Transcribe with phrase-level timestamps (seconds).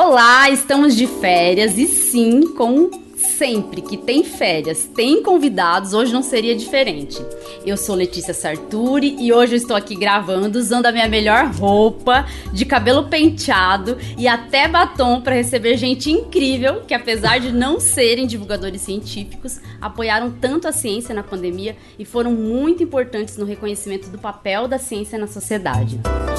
[0.00, 6.22] Olá, estamos de férias e sim, com sempre que tem férias, tem convidados, hoje não
[6.22, 7.20] seria diferente.
[7.66, 12.24] Eu sou Letícia Sarturi e hoje eu estou aqui gravando usando a minha melhor roupa,
[12.52, 18.24] de cabelo penteado e até batom para receber gente incrível que, apesar de não serem
[18.24, 24.18] divulgadores científicos, apoiaram tanto a ciência na pandemia e foram muito importantes no reconhecimento do
[24.18, 25.98] papel da ciência na sociedade.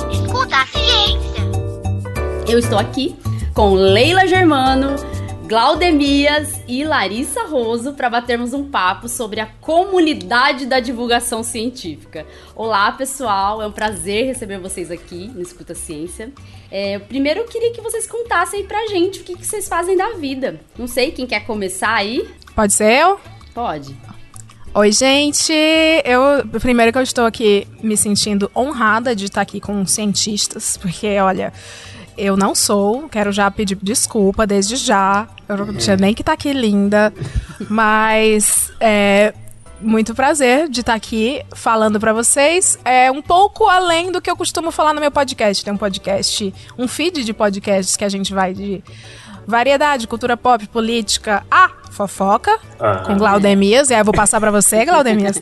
[0.10, 1.50] Escuta a ciência!
[2.48, 3.16] Eu estou aqui
[3.54, 4.96] com Leila Germano,
[5.48, 12.26] Glaudemias e Larissa Roso para batermos um papo sobre a comunidade da divulgação científica.
[12.56, 16.32] Olá, pessoal, é um prazer receber vocês aqui no Escuta Ciência.
[16.70, 20.12] É, primeiro, eu queria que vocês contassem pra gente o que, que vocês fazem da
[20.12, 20.60] vida.
[20.78, 22.30] Não sei, quem quer começar aí?
[22.56, 23.20] Pode ser eu?
[23.54, 23.98] Pode.
[24.72, 25.52] Oi, gente.
[26.06, 31.18] Eu primeiro que eu estou aqui me sentindo honrada de estar aqui com cientistas, porque
[31.20, 31.52] olha,
[32.20, 35.28] eu não sou, quero já pedir desculpa desde já.
[35.48, 37.14] Eu não tinha nem que estar aqui linda,
[37.70, 39.34] mas é
[39.82, 42.78] muito prazer de estar aqui falando para vocês.
[42.84, 45.64] É um pouco além do que eu costumo falar no meu podcast.
[45.64, 48.84] Tem um podcast, um feed de podcasts que a gente vai de
[49.50, 53.04] variedade, cultura pop, política, a fofoca Aham.
[53.04, 53.90] com Glaudemias.
[53.90, 55.42] E aí eu vou passar para você, Glaudemias.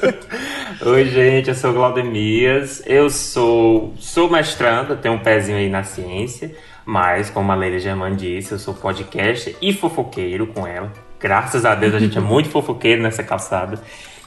[0.84, 2.82] Oi, gente, eu sou Glaudemias.
[2.86, 8.16] Eu sou, sou mestrando, tenho um pezinho aí na ciência, mas, como a Leila Germán
[8.16, 10.90] disse, eu sou podcaster e fofoqueiro com ela.
[11.20, 13.78] Graças a Deus a gente é muito fofoqueiro nessa calçada.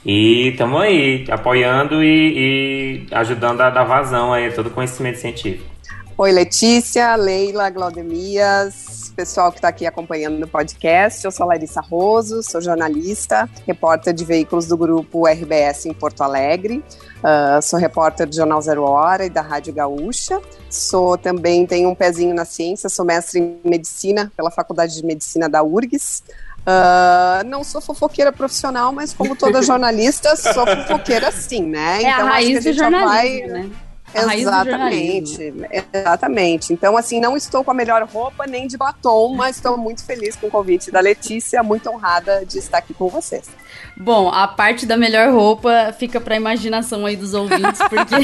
[0.04, 5.18] E estamos aí, apoiando e, e ajudando a dar vazão aí a todo o conhecimento
[5.18, 5.71] científico.
[6.18, 11.24] Oi, Letícia, Leila, Glaudemias, pessoal que está aqui acompanhando o podcast.
[11.24, 16.84] Eu sou Larissa Roso, sou jornalista, repórter de veículos do grupo RBS em Porto Alegre.
[17.22, 20.38] Ah, sou repórter do Jornal Zero Hora e da Rádio Gaúcha.
[20.68, 25.48] Sou também, tenho um pezinho na ciência, sou mestre em medicina pela Faculdade de Medicina
[25.48, 26.22] da URGS.
[26.66, 32.02] Ah, não sou fofoqueira profissional, mas como toda jornalista, sou fofoqueira sim, né?
[32.02, 33.70] É a acho que raiz do gente já jornalismo, né?
[34.14, 35.54] Exatamente,
[35.92, 36.72] exatamente.
[36.72, 40.36] Então, assim, não estou com a melhor roupa nem de batom, mas estou muito feliz
[40.36, 43.48] com o convite da Letícia, muito honrada de estar aqui com vocês.
[43.96, 48.14] Bom, a parte da melhor roupa fica pra imaginação aí dos ouvintes, porque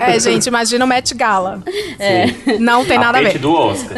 [0.00, 1.62] É, gente, imagina o Met Gala.
[1.98, 2.26] É.
[2.26, 2.58] Sim.
[2.58, 3.38] Não tem nada a ver.
[3.38, 3.96] do Oscar.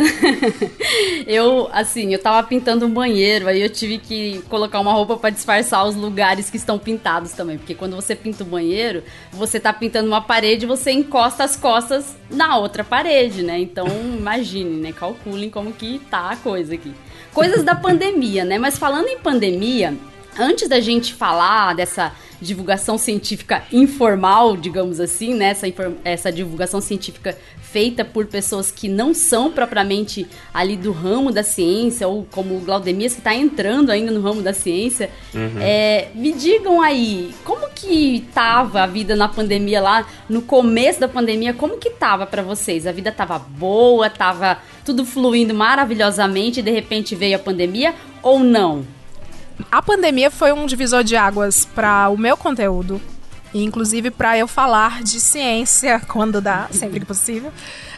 [1.27, 5.31] eu, assim, eu tava pintando um banheiro, aí eu tive que colocar uma roupa pra
[5.31, 9.03] disfarçar os lugares que estão pintados também, porque quando você pinta o banheiro,
[9.33, 13.59] você tá pintando uma parede, você encosta as costas na outra parede, né?
[13.59, 14.93] Então, imagine, né?
[14.93, 16.93] Calculem como que tá a coisa aqui.
[17.33, 18.59] Coisas da pandemia, né?
[18.59, 19.95] Mas falando em pandemia,
[20.39, 25.47] antes da gente falar dessa divulgação científica informal, digamos assim, né?
[25.47, 25.67] Essa,
[26.05, 32.07] essa divulgação científica feita por pessoas que não são propriamente ali do ramo da ciência,
[32.09, 35.11] ou como o Glaudemias, que está entrando ainda no ramo da ciência.
[35.61, 41.09] É, me digam aí, como que tava a vida na pandemia lá, no começo da
[41.09, 42.87] pandemia, como que tava para vocês?
[42.87, 48.39] A vida tava boa, tava tudo fluindo maravilhosamente e de repente veio a pandemia ou
[48.39, 48.96] não?
[49.71, 53.01] A pandemia foi um divisor de águas para o meu conteúdo.
[53.55, 57.53] Inclusive para eu falar de ciência quando dá, sempre que possível.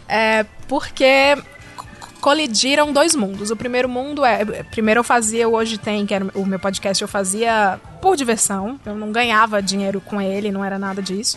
[0.07, 1.37] É, porque
[1.77, 1.87] co-
[2.21, 3.51] colidiram dois mundos.
[3.51, 4.45] O primeiro mundo é.
[4.65, 8.79] Primeiro eu fazia o Hoje Tem, que era o meu podcast, eu fazia por diversão.
[8.87, 11.37] Eu não ganhava dinheiro com ele, não era nada disso.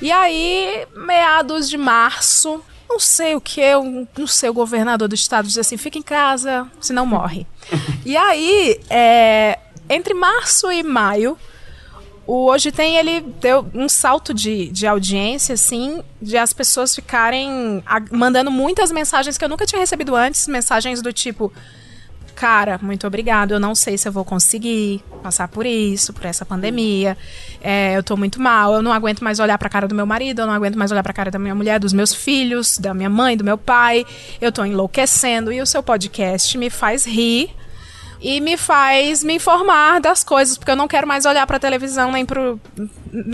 [0.00, 2.60] E aí, meados de março,
[2.92, 6.02] não sei o que, eu não sei, o governador do estado disse assim: fica em
[6.02, 7.46] casa, senão morre.
[8.04, 9.58] e aí, é,
[9.88, 11.36] entre março e maio,
[12.26, 17.82] o Hoje Tem, ele deu um salto de, de audiência, assim, de as pessoas ficarem
[17.84, 21.52] a- mandando muitas mensagens que eu nunca tinha recebido antes, mensagens do tipo,
[22.34, 26.44] cara, muito obrigado, eu não sei se eu vou conseguir passar por isso, por essa
[26.44, 27.16] pandemia,
[27.60, 30.40] é, eu tô muito mal, eu não aguento mais olhar pra cara do meu marido,
[30.40, 33.10] eu não aguento mais olhar pra cara da minha mulher, dos meus filhos, da minha
[33.10, 34.04] mãe, do meu pai,
[34.40, 37.50] eu tô enlouquecendo, e o seu podcast me faz rir,
[38.20, 42.12] e me faz me informar das coisas, porque eu não quero mais olhar pra televisão
[42.12, 42.58] nem pro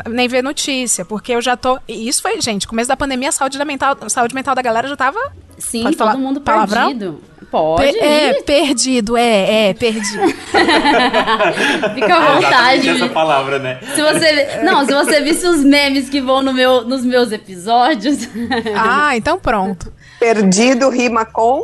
[0.08, 3.32] nem ver notícia, porque eu já tô, e isso foi, gente, começo da pandemia, a
[3.32, 5.18] saúde da mental, a saúde mental da galera já tava
[5.58, 6.86] Sim, todo falar mundo palavrão?
[6.86, 7.20] perdido.
[7.50, 7.92] Pode.
[7.92, 10.22] Per- é, perdido, é, é, perdido.
[11.94, 12.44] Fica à vontade.
[12.44, 13.78] Exatamente essa palavra, né?
[13.94, 18.28] Se você, não, se você visse os memes que vão no meu, nos meus episódios,
[18.76, 19.92] ah, então pronto.
[20.20, 21.62] Perdido rima com.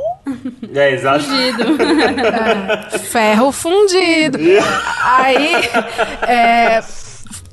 [0.75, 1.25] É, exato.
[1.25, 1.65] fugido.
[3.11, 4.39] Ferro fundido.
[5.03, 5.55] Aí,
[6.23, 6.81] é,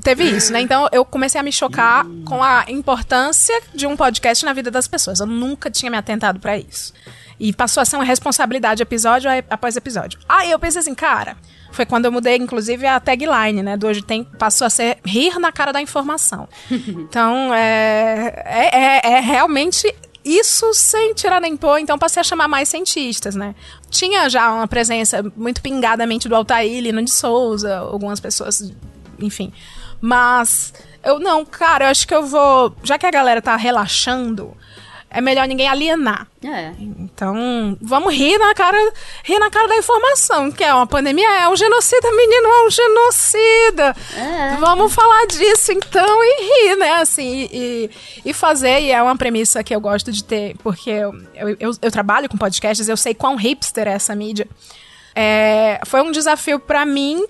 [0.01, 0.61] teve isso, né?
[0.61, 4.87] Então eu comecei a me chocar com a importância de um podcast na vida das
[4.87, 5.19] pessoas.
[5.19, 6.93] Eu nunca tinha me atentado para isso.
[7.39, 10.19] E passou a ser uma responsabilidade episódio após episódio.
[10.29, 11.35] Aí eu pensei assim, cara,
[11.71, 13.77] foi quando eu mudei, inclusive, a tagline, né?
[13.77, 16.47] Do Hoje Tem, passou a ser rir na cara da informação.
[16.69, 19.93] então, é, é, é, é realmente
[20.23, 23.55] isso sem tirar nem pôr, então passei a chamar mais cientistas, né?
[23.89, 28.71] Tinha já uma presença muito pingadamente do Altair, Lino de Souza, algumas pessoas,
[29.19, 29.51] enfim.
[30.01, 32.75] Mas eu não, cara, eu acho que eu vou.
[32.83, 34.57] Já que a galera tá relaxando,
[35.13, 36.25] é melhor ninguém alienar.
[36.43, 36.71] É.
[36.79, 38.77] Então, vamos rir na cara,
[39.23, 42.69] rir na cara da informação, que é uma pandemia, é um genocida, menino, é um
[42.71, 43.95] genocida.
[44.15, 44.55] É.
[44.57, 46.93] Vamos falar disso então e rir, né?
[46.93, 47.89] Assim, e,
[48.25, 51.71] e fazer, e é uma premissa que eu gosto de ter, porque eu, eu, eu,
[51.81, 54.47] eu trabalho com podcasts, eu sei quão hipster é essa mídia.
[55.15, 57.25] É, foi um desafio para mim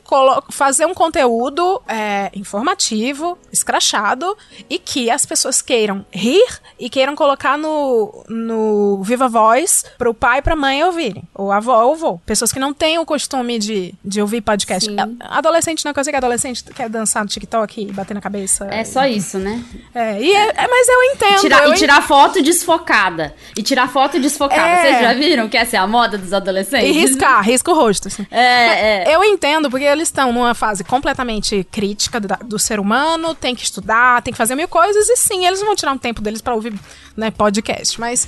[0.50, 4.38] fazer um conteúdo é, informativo, escrachado
[4.70, 6.48] e que as pessoas queiram rir
[6.80, 11.86] e queiram colocar no, no Viva Voz pro pai e pra mãe ouvirem, ou avó
[11.86, 12.20] ou avô.
[12.26, 14.90] Pessoas que não têm o costume de, de ouvir podcast.
[14.90, 14.98] Sim.
[15.20, 18.68] Adolescente não, que eu sei que adolescente quer dançar no TikTok e bater na cabeça.
[18.72, 19.64] É só isso, né?
[19.94, 21.42] É, e é, é mas eu entendo.
[21.42, 23.34] Tirar, eu e tirar foto desfocada.
[23.58, 24.62] E tirar foto desfocada.
[24.62, 24.82] É.
[24.82, 26.90] Vocês já viram que essa é a moda dos adolescentes?
[26.90, 28.26] E riscar, risca o rosto, assim.
[28.30, 29.16] É, é.
[29.16, 33.64] Eu entendo, porque eles estão numa fase completamente crítica do, do, ser humano, tem que
[33.64, 36.54] estudar, tem que fazer mil coisas, e sim, eles vão tirar um tempo deles para
[36.54, 36.74] ouvir
[37.16, 38.00] né, podcast.
[38.00, 38.28] Mas.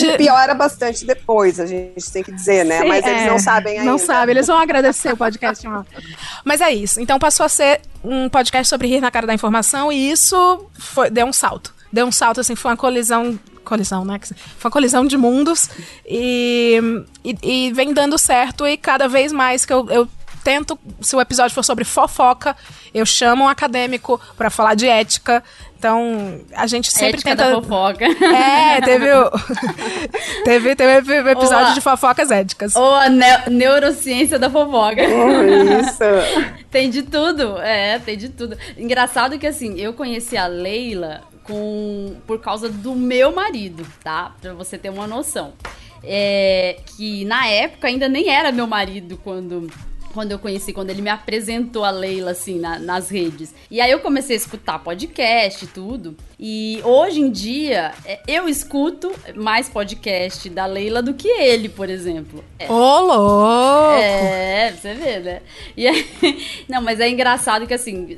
[0.00, 2.82] E piora bastante depois, a gente tem que dizer, né?
[2.82, 3.90] Sim, mas eles é, não sabem ainda.
[3.90, 5.66] Não sabem, eles vão agradecer o podcast.
[6.44, 7.00] mas é isso.
[7.00, 11.10] Então passou a ser um podcast sobre rir na cara da informação, e isso foi,
[11.10, 11.74] deu um salto.
[11.92, 14.18] Deu um salto, assim, foi uma colisão colisão, né?
[14.58, 15.68] Foi uma colisão de mundos
[16.06, 16.80] e,
[17.24, 20.08] e, e, vem dando certo e cada vez mais que eu, eu
[20.42, 22.56] tento, se o episódio for sobre fofoca,
[22.92, 25.42] eu chamo um acadêmico para falar de ética.
[25.78, 27.50] Então, a gente sempre ética tenta.
[27.50, 28.04] Da fofoca.
[28.04, 29.30] É, teve o.
[30.44, 31.74] teve, teve o episódio a...
[31.74, 32.76] de fofocas éticas.
[32.76, 35.00] Ou a ne neurociência da fofoca.
[35.00, 35.98] Oh, isso.
[36.70, 37.56] tem de tudo.
[37.58, 38.58] É, tem de tudo.
[38.76, 44.36] Engraçado que assim, eu conheci a Leila com por causa do meu marido, tá?
[44.40, 45.52] Pra você ter uma noção.
[46.02, 49.68] É, que na época ainda nem era meu marido quando
[50.12, 53.54] quando eu conheci, quando ele me apresentou a Leila, assim, na, nas redes.
[53.70, 56.16] E aí eu comecei a escutar podcast e tudo.
[56.38, 61.88] E hoje em dia, é, eu escuto mais podcast da Leila do que ele, por
[61.90, 62.42] exemplo.
[62.60, 62.66] Ô, é.
[62.70, 64.02] oh, louco!
[64.02, 65.42] É, você vê, né?
[65.76, 66.06] E aí,
[66.68, 68.16] não, mas é engraçado que, assim,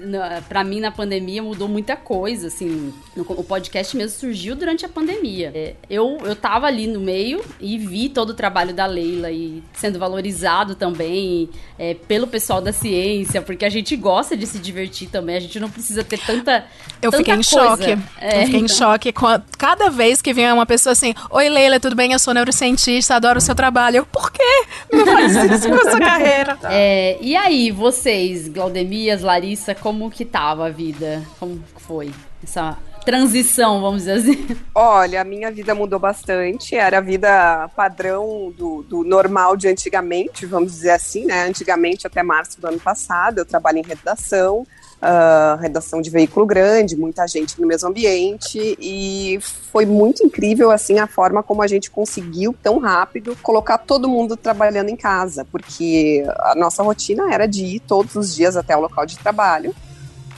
[0.49, 2.93] pra mim, na pandemia, mudou muita coisa, assim.
[3.17, 5.51] O podcast mesmo surgiu durante a pandemia.
[5.55, 9.63] É, eu, eu tava ali no meio e vi todo o trabalho da Leila e
[9.75, 11.51] sendo valorizado também
[11.83, 15.59] é, pelo pessoal da ciência, porque a gente gosta de se divertir também, a gente
[15.59, 16.65] não precisa ter tanta.
[17.03, 17.49] Eu tanta fiquei em coisa.
[17.49, 17.91] choque.
[18.21, 18.61] É, eu fiquei então...
[18.61, 22.13] em choque com a, cada vez que vinha uma pessoa assim: Oi, Leila, tudo bem?
[22.13, 23.97] Eu sou neurocientista, adoro o seu trabalho.
[23.97, 24.65] Eu, por quê?
[24.93, 26.57] Não faz isso com a sua carreira.
[26.71, 31.27] É, e aí, vocês, Glaudemias, Larissa, como que tava a vida?
[31.41, 32.13] Como foi
[32.45, 34.57] essa transição, vamos dizer assim?
[34.75, 36.75] Olha, a minha vida mudou bastante.
[36.75, 41.45] Era a vida padrão do, do, normal de antigamente, vamos dizer assim, né?
[41.45, 44.67] Antigamente, até março do ano passado, eu trabalho em redação
[45.03, 49.39] uh, redação de veículo grande, muita gente no mesmo ambiente e
[49.73, 54.37] foi muito incrível assim a forma como a gente conseguiu tão rápido colocar todo mundo
[54.37, 58.81] trabalhando em casa, porque a nossa rotina era de ir todos os dias até o
[58.81, 59.75] local de trabalho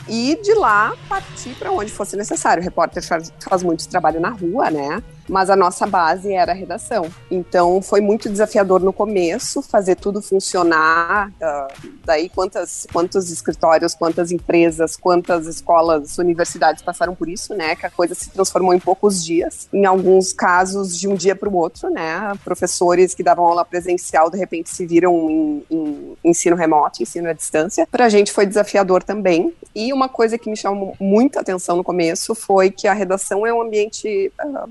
[0.08, 2.60] e de lá partir para onde fosse necessário.
[2.60, 5.02] O repórter faz, muito trabalho na rua, né?
[5.28, 7.10] mas a nossa base era a redação.
[7.30, 11.30] Então foi muito desafiador no começo fazer tudo funcionar.
[11.30, 17.74] Uh, daí quantas quantos escritórios, quantas empresas, quantas escolas, universidades passaram por isso, né?
[17.76, 19.68] Que a coisa se transformou em poucos dias.
[19.72, 22.32] Em alguns casos de um dia para o outro, né?
[22.44, 27.32] Professores que davam aula presencial de repente se viram em, em ensino remoto, ensino à
[27.32, 27.86] distância.
[27.90, 29.54] Para a gente foi desafiador também.
[29.74, 33.52] E uma coisa que me chamou muita atenção no começo foi que a redação é
[33.52, 34.70] um ambiente uh,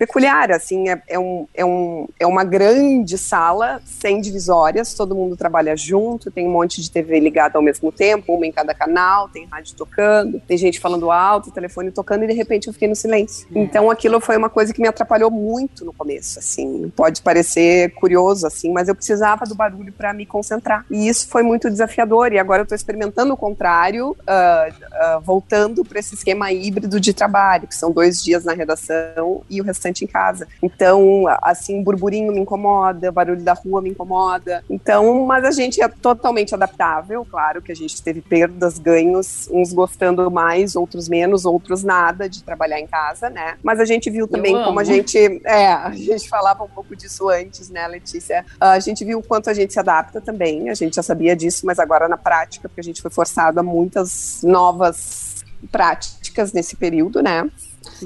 [0.00, 5.36] peculiar, assim, é, é, um, é, um, é uma grande sala, sem divisórias, todo mundo
[5.36, 9.28] trabalha junto, tem um monte de TV ligada ao mesmo tempo, uma em cada canal,
[9.28, 12.96] tem rádio tocando, tem gente falando alto, telefone tocando, e de repente eu fiquei no
[12.96, 13.46] silêncio.
[13.54, 13.58] É.
[13.58, 18.46] Então aquilo foi uma coisa que me atrapalhou muito no começo, assim, pode parecer curioso,
[18.46, 20.86] assim, mas eu precisava do barulho para me concentrar.
[20.90, 25.84] E isso foi muito desafiador, e agora eu estou experimentando o contrário, uh, uh, voltando
[25.84, 29.89] para esse esquema híbrido de trabalho, que são dois dias na redação e o restante
[29.90, 30.46] bastante em casa.
[30.62, 34.64] Então, assim, burburinho me incomoda, barulho da rua me incomoda.
[34.70, 39.72] Então, mas a gente é totalmente adaptável, claro que a gente teve perdas, ganhos, uns
[39.72, 43.56] gostando mais, outros menos, outros nada de trabalhar em casa, né?
[43.62, 47.28] Mas a gente viu também como a gente, é, a gente falava um pouco disso
[47.28, 48.44] antes, né, Letícia?
[48.60, 51.66] A gente viu o quanto a gente se adapta também, a gente já sabia disso,
[51.66, 57.22] mas agora na prática, porque a gente foi forçado a muitas novas práticas nesse período,
[57.22, 57.48] né?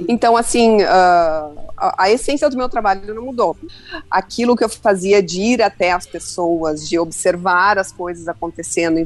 [0.08, 0.86] Então, assim, uh,
[1.76, 3.56] a, a, essência do meu trabalho não mudou.
[4.10, 8.98] Aquilo que eu fazia de ir até as pessoas, de observar as coisas acontecendo,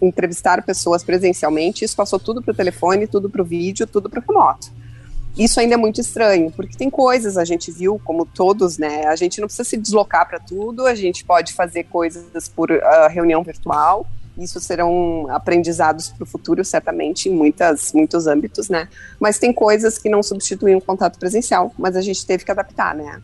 [0.00, 4.20] entrevistar pessoas presencialmente, isso passou tudo para o telefone, tudo para o vídeo, tudo para
[4.20, 4.80] o remoto.
[5.38, 9.06] Isso ainda é muito estranho, porque tem coisas, a gente viu, como todos, né?
[9.06, 12.80] A gente não precisa se deslocar para tudo, a gente pode fazer coisas por uh,
[13.08, 14.06] reunião virtual,
[14.40, 18.88] isso serão aprendizados para o futuro, certamente, em muitas, muitos âmbitos, né?
[19.18, 22.94] Mas tem coisas que não substituem o contato presencial, mas a gente teve que adaptar,
[22.94, 23.20] né?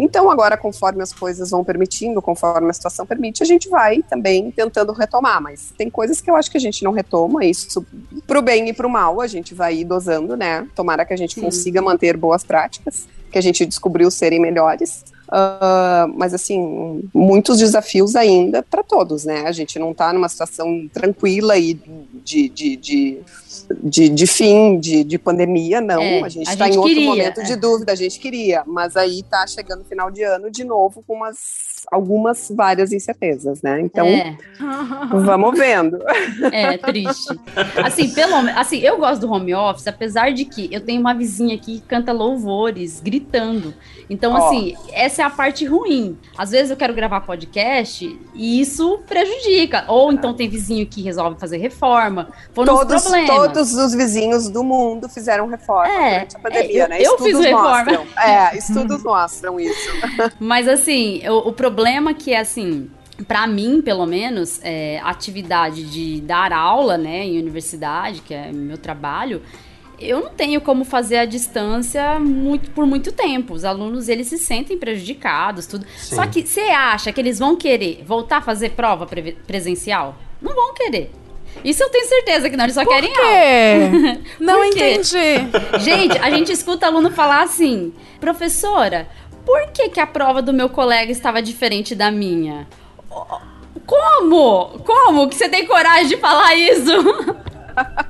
[0.00, 4.48] Então, agora, conforme as coisas vão permitindo, conforme a situação permite, a gente vai também
[4.52, 5.42] tentando retomar.
[5.42, 7.84] Mas tem coisas que eu acho que a gente não retoma, isso
[8.24, 10.68] para o bem e para o mal, a gente vai dosando, né?
[10.76, 11.40] Tomara que a gente Sim.
[11.40, 15.04] consiga manter boas práticas, que a gente descobriu serem melhores.
[15.28, 19.42] Uh, mas assim, muitos desafios ainda para todos, né?
[19.46, 21.78] A gente não está numa situação tranquila e
[22.24, 23.18] de, de, de,
[23.82, 26.00] de, de fim de, de pandemia, não.
[26.00, 27.44] É, a gente está em outro queria, momento é.
[27.44, 31.14] de dúvida, a gente queria, mas aí está chegando final de ano de novo com
[31.14, 33.80] umas algumas várias incertezas, né?
[33.80, 34.36] Então, é.
[35.10, 35.98] vamos vendo.
[36.52, 37.38] É, triste.
[37.84, 41.54] Assim, pelo assim, eu gosto do home office, apesar de que eu tenho uma vizinha
[41.54, 43.74] aqui que canta louvores, gritando.
[44.10, 46.16] Então, assim, essa é a parte ruim.
[46.36, 49.84] Às vezes eu quero gravar podcast e isso prejudica.
[49.88, 52.28] Ou então tem vizinho que resolve fazer reforma.
[52.54, 53.04] Todos, todos
[53.56, 56.98] os vizinhos do mundo fizeram reforma é, durante a pandemia, é, né?
[57.00, 57.84] Eu, eu fiz reforma.
[57.84, 59.90] Mostram, é, estudos mostram isso.
[60.38, 62.90] Mas assim, o, o problema que é assim,
[63.26, 68.52] para mim, pelo menos, é, a atividade de dar aula, né, em universidade, que é
[68.52, 69.42] meu trabalho,
[70.00, 73.54] eu não tenho como fazer a distância muito, por muito tempo.
[73.54, 75.84] Os alunos, eles se sentem prejudicados, tudo.
[75.96, 76.14] Sim.
[76.14, 80.16] Só que você acha que eles vão querer voltar a fazer prova pre presencial?
[80.40, 81.10] Não vão querer.
[81.64, 84.20] Isso eu tenho certeza que não, eles só por querem quê?
[84.38, 85.48] não entendi.
[85.80, 89.08] Gente, a gente escuta aluno falar assim, professora,
[89.44, 92.68] por que, que a prova do meu colega estava diferente da minha?
[93.86, 94.78] Como?
[94.84, 96.92] Como que você tem coragem de falar isso?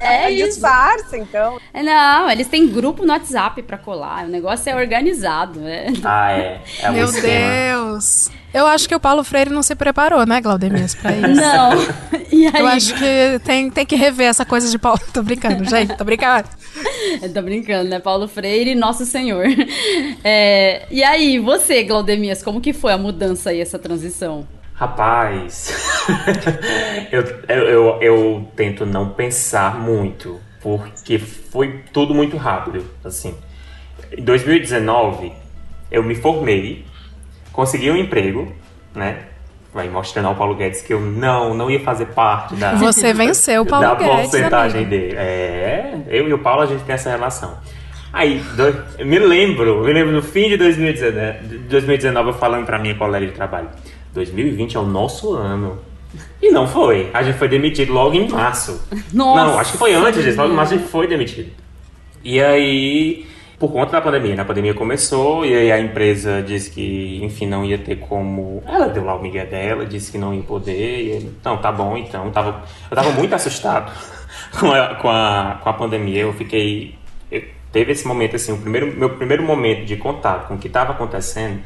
[0.00, 0.46] É isso.
[0.46, 1.58] Disfarça, então.
[1.72, 4.24] É, não, eles têm grupo no WhatsApp pra colar.
[4.24, 5.66] O negócio é organizado.
[5.66, 5.86] É.
[6.04, 6.60] Ah, é.
[6.82, 8.30] é Meu Deus.
[8.52, 11.40] Eu acho que o Paulo Freire não se preparou, né, Glaudemias, pra isso.
[11.40, 12.18] Não.
[12.30, 12.60] E aí?
[12.60, 15.00] Eu acho que tem, tem que rever essa coisa de Paulo.
[15.12, 16.48] Tô brincando, gente, tô brincando.
[17.22, 17.98] Eu tô brincando, né?
[17.98, 19.46] Paulo Freire, Nosso Senhor.
[20.22, 24.46] É, e aí, você, Glaudemias, como que foi a mudança aí, essa transição?
[24.78, 25.74] Rapaz,
[27.10, 33.34] eu, eu, eu, tento não pensar muito, porque foi tudo muito rápido, assim.
[34.16, 35.32] Em 2019,
[35.90, 36.84] eu me formei,
[37.52, 38.52] consegui um emprego,
[38.94, 39.24] né?
[39.74, 42.74] Vai mostrando ao Paulo Guedes que eu não, não ia fazer parte da...
[42.78, 44.90] Você venceu o Paulo da Guedes, porcentagem amigo.
[44.90, 45.16] dele.
[45.16, 47.58] É, eu e o Paulo, a gente tem essa relação.
[48.12, 52.94] Aí, do, me lembro, me lembro no fim de 2019, 2019 eu falando pra minha
[52.94, 53.70] colega de trabalho
[54.18, 55.78] 2020 é o nosso ano.
[56.40, 57.10] E não foi.
[57.12, 58.80] A gente foi demitido logo em março.
[59.12, 59.44] Nossa.
[59.44, 60.38] Não, acho que foi antes disso.
[60.38, 61.50] Logo em março a gente foi demitido.
[62.24, 63.26] E aí,
[63.58, 64.42] por conta da pandemia, né?
[64.42, 68.62] A pandemia começou e aí a empresa disse que, enfim, não ia ter como...
[68.66, 70.72] Ela deu lá o migué dela, disse que não ia poder.
[70.72, 72.26] E então, tá bom, então.
[72.26, 73.92] Eu tava, eu tava muito assustado
[74.58, 76.22] com a, com, a, com a pandemia.
[76.22, 76.94] Eu fiquei...
[77.30, 80.68] Eu, teve esse momento, assim, o primeiro, meu primeiro momento de contato com o que
[80.68, 81.60] estava acontecendo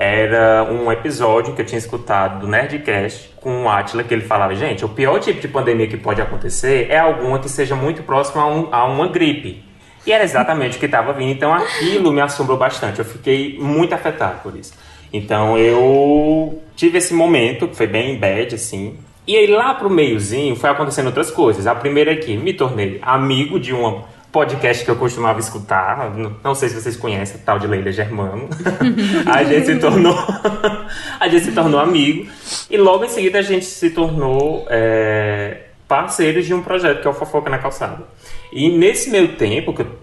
[0.00, 4.54] era um episódio que eu tinha escutado do Nerdcast com o Atila, que ele falava,
[4.54, 8.42] gente, o pior tipo de pandemia que pode acontecer é alguma que seja muito próxima
[8.42, 9.64] a, um, a uma gripe.
[10.06, 13.92] E era exatamente o que estava vindo, então aquilo me assombrou bastante, eu fiquei muito
[13.92, 14.72] afetado por isso.
[15.12, 20.54] Então eu tive esse momento, que foi bem bad, assim, e aí lá pro meiozinho
[20.54, 21.66] foi acontecendo outras coisas.
[21.66, 24.04] A primeira é que me tornei amigo de uma
[24.38, 26.14] podcast que eu costumava escutar,
[26.44, 28.48] não sei se vocês conhecem, tal de Leila Germano.
[29.26, 30.14] a gente se tornou
[31.18, 32.30] a gente se tornou amigo
[32.70, 37.10] e logo em seguida a gente se tornou é, parceiros de um projeto que é
[37.10, 38.04] o Fofoca na Calçada.
[38.52, 39.98] E nesse meio tempo que eu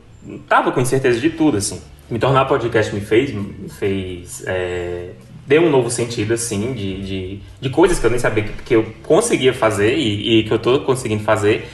[0.50, 5.12] tava com incerteza de tudo assim, me tornar podcast me fez me fez é,
[5.48, 8.76] deu um novo sentido assim de, de, de, coisas que eu nem sabia que, que
[8.76, 11.66] eu conseguia fazer e, e que eu tô conseguindo fazer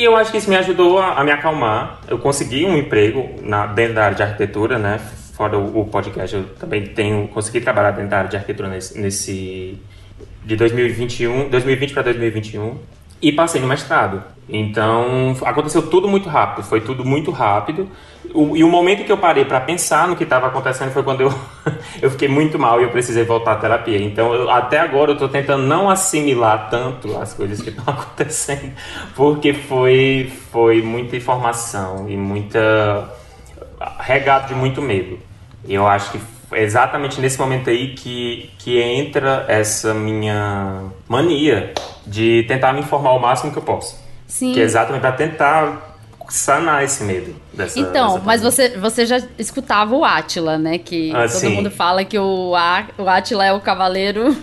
[0.00, 2.00] e eu acho que isso me ajudou a, a me acalmar.
[2.06, 5.00] Eu consegui um emprego na, dentro da área de arquitetura, né?
[5.38, 8.98] fora o, o podcast, eu também tenho consegui trabalhar dentro da área de arquitetura nesse,
[8.98, 9.78] nesse
[10.44, 12.76] de 2021, 2020 para 2021
[13.20, 14.22] e passei no mestrado.
[14.48, 17.88] Então, aconteceu tudo muito rápido, foi tudo muito rápido.
[18.32, 21.20] O, e o momento que eu parei para pensar no que estava acontecendo foi quando
[21.20, 21.34] eu,
[22.00, 23.98] eu fiquei muito mal e eu precisei voltar à terapia.
[23.98, 28.72] Então, eu, até agora eu estou tentando não assimilar tanto as coisas que estão acontecendo,
[29.14, 33.10] porque foi, foi muita informação e muita
[33.98, 35.18] regado de muito medo.
[35.68, 36.20] Eu acho que
[36.52, 41.72] é exatamente nesse momento aí que, que entra essa minha mania
[42.06, 43.98] de tentar me informar o máximo que eu posso.
[44.26, 44.52] Sim.
[44.52, 45.96] Que é exatamente para tentar
[46.28, 50.78] sanar esse medo dessa Então, dessa mas você, você já escutava o Átila, né?
[50.78, 51.48] Que Ah, todo sim.
[51.48, 54.34] mundo fala que o, Átila é o cavaleiro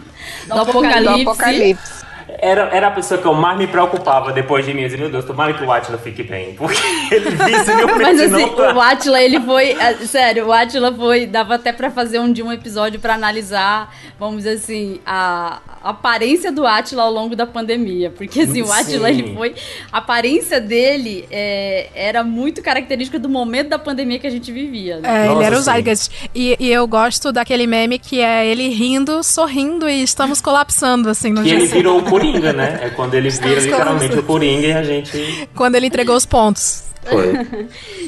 [0.47, 1.21] do, Do apocalipse.
[1.21, 2.04] Apocalipse.
[2.39, 4.81] Era, era a pessoa que eu mais me preocupava depois de mim.
[4.81, 6.53] Eu dizia, meu Deus, tomara que o Atila fique bem.
[6.55, 6.79] Porque
[7.13, 8.73] ele visivelmente Mas assim, não tá.
[8.73, 9.71] o Átila, ele foi.
[9.71, 11.25] é, Sério, o Átila foi.
[11.25, 15.89] Dava até pra fazer um dia um episódio pra analisar, vamos dizer assim, a, a
[15.89, 18.09] aparência do Átila ao longo da pandemia.
[18.09, 19.19] Porque assim, o Átila, Sim.
[19.19, 19.55] ele foi.
[19.91, 24.99] A aparência dele é, era muito característica do momento da pandemia que a gente vivia.
[24.99, 25.09] Né?
[25.09, 25.61] É, ele Nossa, era o.
[25.61, 26.29] Zeitgeist.
[26.33, 31.31] E, e eu gosto daquele meme que é ele rindo, sorrindo e estamos colapsando, assim,
[31.31, 32.79] no E dia ele virou o Coringa, né?
[32.83, 36.83] É quando ele vira literalmente o Coringa e a gente quando ele entregou os pontos.
[37.03, 37.33] foi.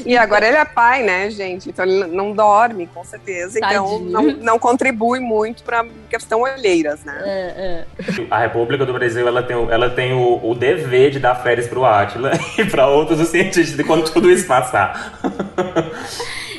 [0.06, 1.68] E agora ele é pai, né, gente?
[1.68, 3.58] Então ele não dorme, com certeza.
[3.58, 7.14] Então não, não contribui muito pra questão olheiras, né?
[7.26, 8.24] É, é.
[8.30, 11.66] A República do Brasil ela tem, o- ela tem o, o dever de dar férias
[11.66, 15.20] pro Átila e para outros os cientistas de quando tudo isso passar.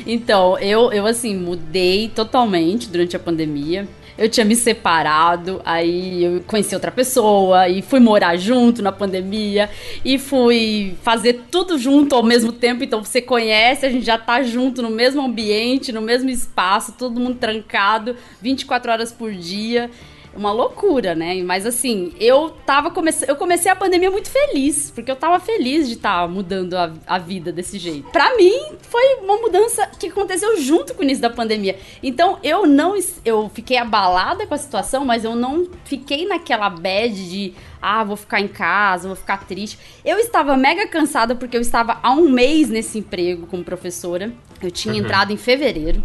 [0.06, 3.86] Então, eu, eu assim, mudei totalmente durante a pandemia.
[4.20, 9.70] Eu tinha me separado, aí eu conheci outra pessoa e fui morar junto na pandemia
[10.04, 12.84] e fui fazer tudo junto ao mesmo tempo.
[12.84, 17.18] Então você conhece, a gente já tá junto no mesmo ambiente, no mesmo espaço, todo
[17.18, 19.90] mundo trancado, 24 horas por dia.
[20.34, 21.42] Uma loucura, né?
[21.42, 23.24] Mas assim, eu tava comece...
[23.28, 27.18] eu comecei a pandemia muito feliz, porque eu tava feliz de estar mudando a, a
[27.18, 28.08] vida desse jeito.
[28.10, 31.78] Pra mim, foi uma mudança que aconteceu junto com o início da pandemia.
[32.02, 37.12] Então, eu não eu fiquei abalada com a situação, mas eu não fiquei naquela bad
[37.12, 39.78] de ah, vou ficar em casa, vou ficar triste.
[40.04, 44.32] Eu estava mega cansada porque eu estava há um mês nesse emprego como professora.
[44.62, 46.02] Eu tinha entrado em fevereiro.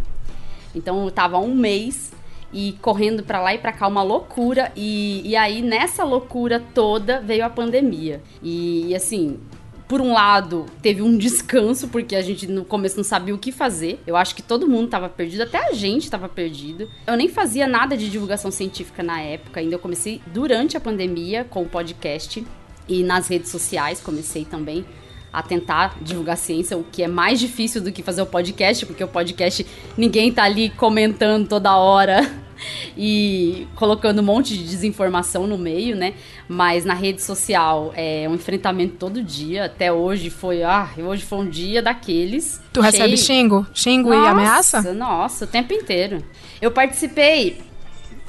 [0.73, 2.11] Então eu tava há um mês
[2.55, 4.71] e correndo pra lá e pra cá, uma loucura.
[4.77, 8.23] E, e aí, nessa loucura toda, veio a pandemia.
[8.41, 9.37] E, assim.
[9.87, 13.51] Por um lado, teve um descanso, porque a gente no começo não sabia o que
[13.51, 14.01] fazer.
[14.07, 16.89] Eu acho que todo mundo tava perdido, até a gente tava perdido.
[17.05, 21.43] Eu nem fazia nada de divulgação científica na época, ainda eu comecei durante a pandemia
[21.43, 22.43] com o podcast
[22.89, 24.83] e nas redes sociais comecei também
[25.31, 29.03] a tentar divulgar ciência, o que é mais difícil do que fazer o podcast, porque
[29.03, 32.43] o podcast ninguém tá ali comentando toda hora
[32.97, 36.13] e colocando um monte de desinformação no meio, né?
[36.47, 39.65] Mas na rede social é um enfrentamento todo dia.
[39.65, 42.61] Até hoje foi, ah, hoje foi um dia daqueles.
[42.71, 43.67] Tu recebe cheio- xingo?
[43.73, 44.93] Xingo e nossa, ameaça?
[44.93, 46.23] Nossa, o tempo inteiro.
[46.61, 47.57] Eu participei.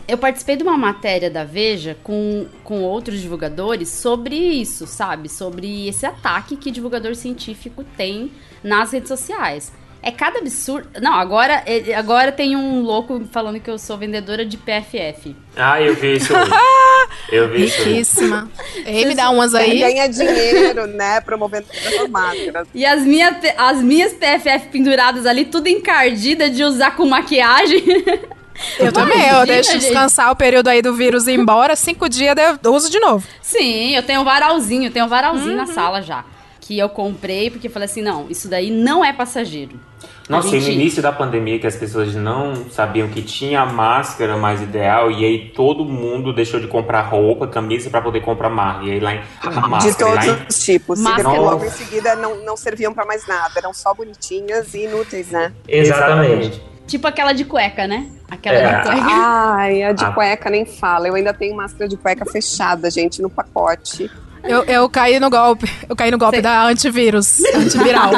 [0.09, 5.29] Eu participei de uma matéria da Veja com, com outros divulgadores sobre isso, sabe?
[5.29, 8.31] Sobre esse ataque que divulgador científico tem
[8.63, 9.73] nas redes sociais.
[10.07, 10.87] É cada absurdo.
[11.03, 15.35] Não, agora, é- agora tem um louco falando que eu sou vendedora de PFF.
[15.57, 16.51] Ah, eu vi isso hoje.
[17.31, 17.83] Eu vi isso.
[17.83, 18.49] Riquíssima.
[18.85, 19.93] Ei, me dá umas Ele aí.
[19.95, 22.69] ganha dinheiro, né, promovendo essas máscaras.
[22.75, 27.83] E as, minha, as minhas PFF penduradas ali, tudo encardida de usar com maquiagem.
[28.79, 29.83] Eu também, eu deixo gente.
[29.83, 33.27] descansar o período aí do vírus ir embora, cinco dias eu uso de novo.
[33.43, 36.25] Sim, eu tenho um varalzinho, eu tenho um varalzinho na sala já.
[36.67, 39.79] Que eu comprei porque eu falei assim: não, isso daí não é passageiro.
[40.29, 43.61] Nossa, A e no gente- início da pandemia que as pessoas não sabiam que tinha
[43.61, 48.21] a máscara mais ideal e aí todo mundo deixou de comprar roupa, camisa pra poder
[48.23, 48.87] comprar máscara.
[48.87, 51.01] E aí lá em a De máscara, lá todos em os tipos.
[51.01, 51.29] Máscara.
[51.29, 53.53] Porque logo em seguida não, não serviam pra mais nada.
[53.57, 55.53] Eram só bonitinhas e inúteis, né?
[55.69, 56.61] Exatamente.
[56.89, 58.09] Tipo aquela de cueca, né?
[58.29, 58.81] Aquela É.
[58.81, 59.07] de cueca.
[59.09, 60.11] Ai, a de Ah.
[60.11, 61.07] cueca nem fala.
[61.07, 64.11] Eu ainda tenho máscara de cueca fechada, gente, no pacote.
[64.49, 65.71] Eu, eu caí no golpe.
[65.89, 66.43] Eu caí no golpe Sei.
[66.43, 68.13] da antivírus, antiviral.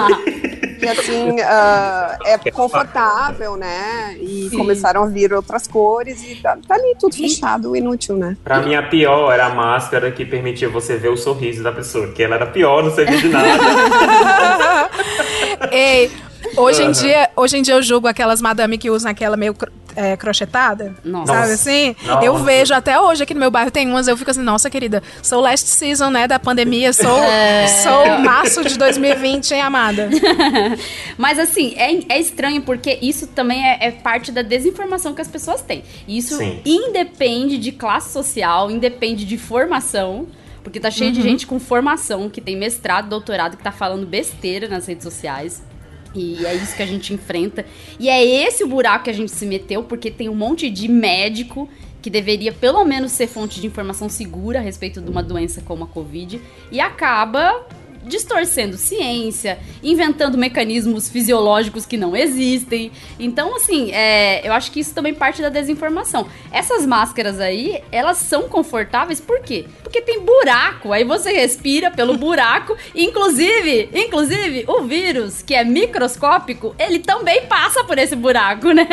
[0.81, 4.17] E assim, ah, é confortável, né?
[4.21, 4.57] E Sim.
[4.57, 8.37] começaram a vir outras cores e tá, tá ali tudo fechado, inútil, né?
[8.45, 12.12] Pra mim, a pior era a máscara que permitia você ver o sorriso da pessoa,
[12.12, 13.49] que ela era pior, não servia de nada.
[15.73, 16.11] Ei,
[16.57, 19.55] hoje em, dia, hoje em dia eu julgo aquelas madame que usam aquela meio.
[19.55, 20.95] cro- é, crochetada.
[21.05, 21.33] Nossa.
[21.33, 21.97] Sabe assim?
[22.07, 22.25] Nossa.
[22.25, 25.03] Eu vejo até hoje aqui no meu bairro tem umas, eu fico assim, nossa querida,
[25.21, 27.67] sou last season, né, da pandemia, sou, É.
[27.67, 30.09] sou março de 2020, hein, amada?
[31.19, 35.27] Mas assim, é, é estranho porque isso também é, é parte da desinformação que as
[35.29, 35.83] pessoas têm.
[36.07, 36.61] E isso Sim.
[36.65, 40.29] independe de classe social, independe de formação.
[40.63, 44.69] Porque tá cheio de gente com formação, que tem mestrado, doutorado, que tá falando besteira
[44.69, 45.63] nas redes sociais.
[46.14, 47.64] E é isso que a gente enfrenta.
[47.99, 50.88] E é esse o buraco que a gente se meteu, porque tem um monte de
[50.88, 51.68] médico
[52.01, 55.85] que deveria pelo menos ser fonte de informação segura a respeito de uma doença como
[55.85, 56.40] a Covid
[56.71, 57.66] e acaba
[58.09, 62.90] distorcendo ciência, inventando mecanismos fisiológicos que não existem.
[63.18, 66.27] Então, assim, é, eu acho que isso também parte da desinformação.
[66.51, 69.66] Essas máscaras aí, elas são confortáveis por quê?
[69.83, 76.75] Porque tem buraco, aí você respira pelo buraco, inclusive, inclusive, o vírus, que é microscópico,
[76.79, 78.88] ele também passa por esse buraco, né?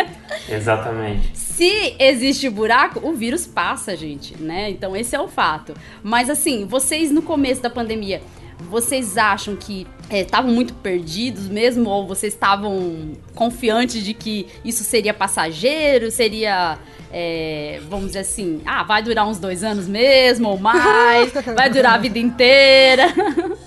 [0.49, 1.29] Exatamente.
[1.33, 4.69] Se existe buraco, o vírus passa, gente, né?
[4.69, 5.73] Então esse é o fato.
[6.03, 8.21] Mas assim, vocês no começo da pandemia,
[8.69, 11.89] vocês acham que estavam muito perdidos mesmo?
[11.89, 16.11] Ou vocês estavam confiantes de que isso seria passageiro?
[16.11, 16.77] Seria,
[17.11, 21.31] é, vamos dizer assim, ah, vai durar uns dois anos mesmo ou mais?
[21.55, 23.13] vai durar a vida inteira?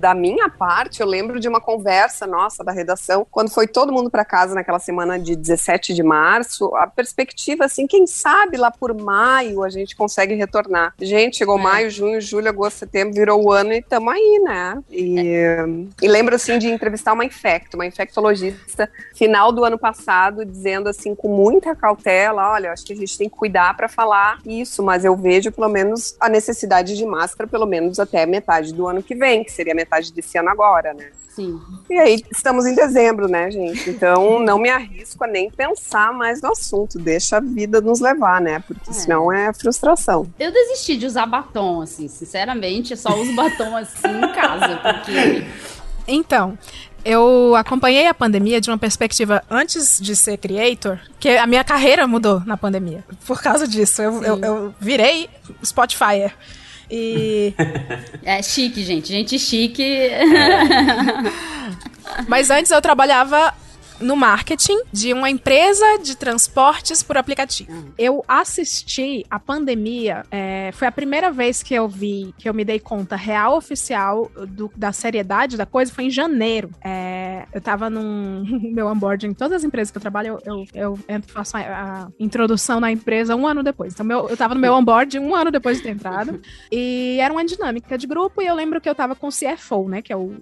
[0.00, 4.10] Da minha parte, eu lembro de uma conversa nossa da redação, quando foi todo mundo
[4.10, 8.94] para casa naquela semana de 17 de março, a perspectiva, assim, quem sabe lá por
[8.94, 10.94] maio a gente consegue retornar.
[10.98, 11.62] Gente, chegou É.
[11.62, 14.82] maio, junho, julho, agosto, setembro, virou o ano e estamos aí, né?
[14.90, 15.28] E,
[16.00, 21.14] e lembro, assim, de entrevistar uma infecto, uma infectologista, final do ano passado, dizendo, assim,
[21.14, 25.04] com muita cautela, olha, acho que a gente tem que cuidar para falar isso, mas
[25.04, 29.14] eu vejo, pelo menos, a necessidade de máscara, pelo menos até metade do ano que
[29.14, 31.06] vem, que seria metade desse ano agora, né?
[31.34, 31.60] Sim.
[31.88, 33.88] E aí, estamos em dezembro, né, gente?
[33.90, 36.98] Então, não me arrisco a nem pensar mais no assunto.
[36.98, 38.62] Deixa a vida nos levar, né?
[38.66, 38.92] Porque É.
[38.92, 40.26] senão é frustração.
[40.38, 45.44] Eu desisti de usar batom, assim, sinceramente, eu só uso batom assim em casa, porque.
[46.06, 46.58] Então,
[47.04, 52.06] eu acompanhei a pandemia de uma perspectiva antes de ser creator, que a minha carreira
[52.06, 53.04] mudou na pandemia.
[53.26, 55.30] Por causa disso, eu, eu, eu virei
[55.64, 56.32] Spotify.
[56.90, 57.54] E
[58.24, 59.08] É chique, gente.
[59.08, 60.10] Gente chique.
[62.26, 63.54] Mas antes eu trabalhava
[64.00, 67.92] no marketing de uma empresa de transportes por aplicativo.
[67.98, 72.64] Eu assisti a pandemia, é, foi a primeira vez que eu vi, que eu me
[72.64, 76.70] dei conta real oficial do- da seriedade da coisa, foi em janeiro.
[76.84, 80.66] É, eu tava num meu onboarding, em todas as empresas que eu trabalho, eu, eu,
[80.74, 83.92] eu entro, faço a, a introdução na empresa um ano depois.
[83.92, 86.40] Então meu, eu tava no meu onboarding um ano depois de ter entrado.
[86.72, 89.88] E era uma dinâmica de grupo, e eu lembro que eu tava com o CFO,
[89.88, 90.00] né?
[90.02, 90.34] Que é o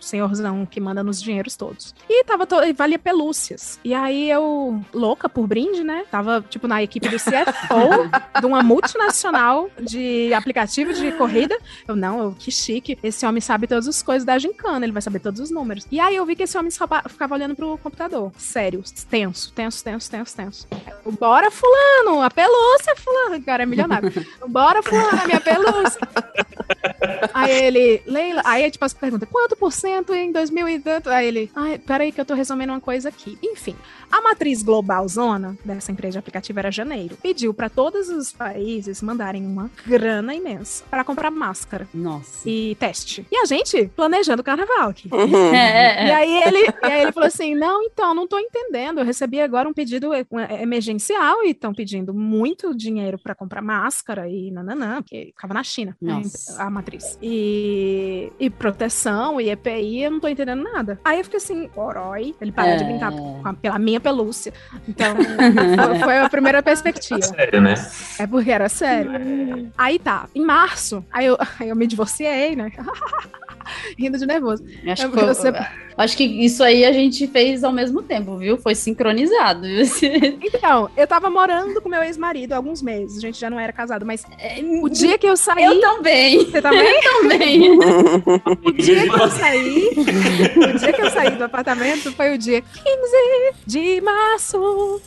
[0.00, 1.94] senhorzão que manda nos dinheiros todos.
[2.08, 2.62] E tava to...
[2.62, 3.78] e valia pelúcias.
[3.84, 6.04] E aí eu, louca por brinde, né?
[6.10, 8.08] Tava, tipo, na equipe do CFO
[8.40, 11.58] de uma multinacional de aplicativo de corrida.
[11.86, 12.98] Eu, não, eu, que chique.
[13.02, 15.86] Esse homem sabe todas as coisas da gincana, ele vai saber todos os números.
[15.90, 18.32] E aí eu vi que esse homem ficava olhando pro computador.
[18.36, 20.68] Sério, tenso, tenso, tenso, tenso, tenso.
[21.04, 23.36] Eu, Bora, fulano, a pelúcia, fulano.
[23.36, 24.12] O cara é milionário.
[24.48, 26.00] Bora, fulano, a minha pelúcia.
[27.34, 31.10] Aí ele, Leila, aí tipo as pergunta, quanto por cento em 2000 e tanto?
[31.10, 33.38] Aí ele, ai, peraí que eu tô resumindo uma coisa aqui.
[33.42, 33.76] Enfim,
[34.10, 37.16] a matriz global zona dessa empresa de aplicativo era janeiro.
[37.22, 42.48] Pediu pra todos os países mandarem uma grana imensa pra comprar máscara Nossa.
[42.48, 43.26] e teste.
[43.30, 45.08] E a gente planejando o carnaval aqui.
[45.12, 45.52] Uhum.
[45.62, 46.14] É, é, E é.
[46.14, 48.98] aí ele, e aí ele falou assim: não, então, não tô entendendo.
[48.98, 53.62] Eu recebi agora um pedido e- um- emergencial e estão pedindo muito dinheiro para comprar
[53.62, 56.51] máscara e nananã, porque ficava na China, né, Nossa.
[56.58, 57.18] A matriz.
[57.22, 60.98] E, e proteção e EPI, eu não tô entendendo nada.
[61.04, 62.86] Aí eu fiquei assim, orói, ele para de É.
[62.86, 64.52] brincar com a- pela minha pelúcia.
[64.88, 65.14] Então,
[65.76, 67.22] foi, foi a primeira perspectiva.
[67.22, 67.74] Sério, né?
[68.18, 69.10] É porque era sério.
[69.76, 72.70] Aí tá, em março, aí eu, aí eu me divorciei, né?
[73.98, 74.64] Rindo de nervoso.
[74.86, 75.54] Acho, Eu- que, você- eu-
[75.96, 78.56] acho que isso aí a gente fez ao mesmo tempo, viu?
[78.56, 79.66] Foi sincronizado.
[80.42, 83.18] Então, eu tava morando com meu ex-marido há alguns meses.
[83.18, 85.64] A gente já não era casado, mas É, o dia que eu saí.
[85.64, 86.44] Eu também.
[86.44, 87.00] Você também?
[87.02, 87.78] Também.
[88.64, 89.90] O dia que eu saí.
[89.96, 95.00] o dia que eu saí do apartamento foi o dia 15 de março.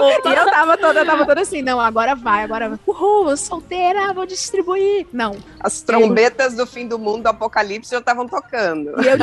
[0.00, 2.78] e eu tava toda, eu tava toda assim, não, agora vai, agora vai.
[2.86, 5.06] Uhul, eu solteira, vou distribuir.
[5.12, 5.36] Não.
[5.58, 6.09] As trombetas
[6.56, 8.90] do fim do mundo, do apocalipse, já estavam tocando.
[9.02, 9.16] E, eu,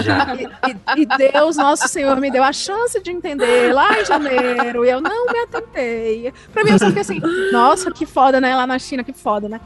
[0.96, 4.86] e, e- e Deus, nosso Senhor, me deu a chance de entender lá em janeiro.
[4.86, 6.34] E eu não me atentei.
[6.54, 7.22] Pra mim, eu só fiquei assim,
[7.52, 8.56] nossa, que foda, né?
[8.56, 9.60] Lá na China, que foda, né?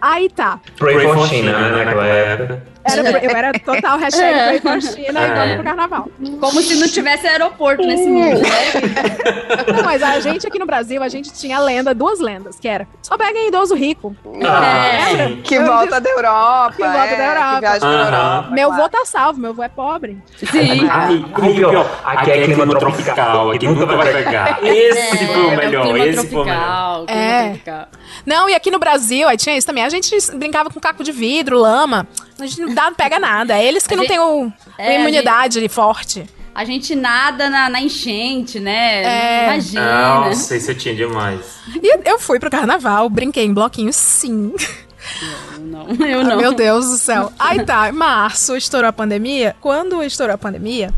[0.00, 0.60] Aí tá.
[0.76, 1.84] Pray for China, né?
[1.84, 2.62] Naquela época.
[2.84, 3.24] era.
[3.24, 5.34] Eu era total hashtag pra ir pra China e É.
[5.34, 6.08] vamos pro carnaval.
[6.40, 8.48] Como se não tivesse aeroporto nesse mundo, né?
[9.76, 12.86] Não, mas a gente aqui no Brasil, a gente tinha lenda, duas lendas, que era
[13.02, 14.14] só pega em idoso rico.
[14.46, 15.36] Ah, É.
[15.42, 16.57] Que volta da Europa.
[16.76, 17.54] Que volta é, da Europa.
[17.54, 18.04] Que viaja pra Aham.
[18.34, 18.50] Europa.
[18.50, 18.82] Meu claro.
[18.82, 20.18] vô tá salvo, meu vô é pobre.
[20.36, 20.88] Sim.
[20.90, 24.58] Ai, ai, pior, aqui é clima tropical, aqui nunca vai pegar.
[24.62, 27.04] Esse foi o É, melhor, esse foi o melhor.
[27.08, 27.58] É.
[28.26, 29.84] Não, e aqui no Brasil, aí tinha isso também.
[29.84, 32.06] A gente brincava com caco de vidro, lama.
[32.40, 33.56] A gente não dá, não pega nada.
[33.56, 36.24] É eles que A não gente- têm o, É, imunidade forte.
[36.54, 39.04] A gente nada na, na enchente, né?
[39.04, 39.44] É.
[39.44, 40.18] Imagina.
[40.26, 41.40] Nossa, isso eu tinha demais.
[41.80, 44.52] E eu fui pro carnaval, brinquei em bloquinho, sim.
[45.52, 46.36] Eu não, eu não.
[46.36, 47.32] Meu Deus do céu.
[47.38, 49.56] Aí tá, março estourou a pandemia.
[49.60, 50.92] Quando estourou a pandemia,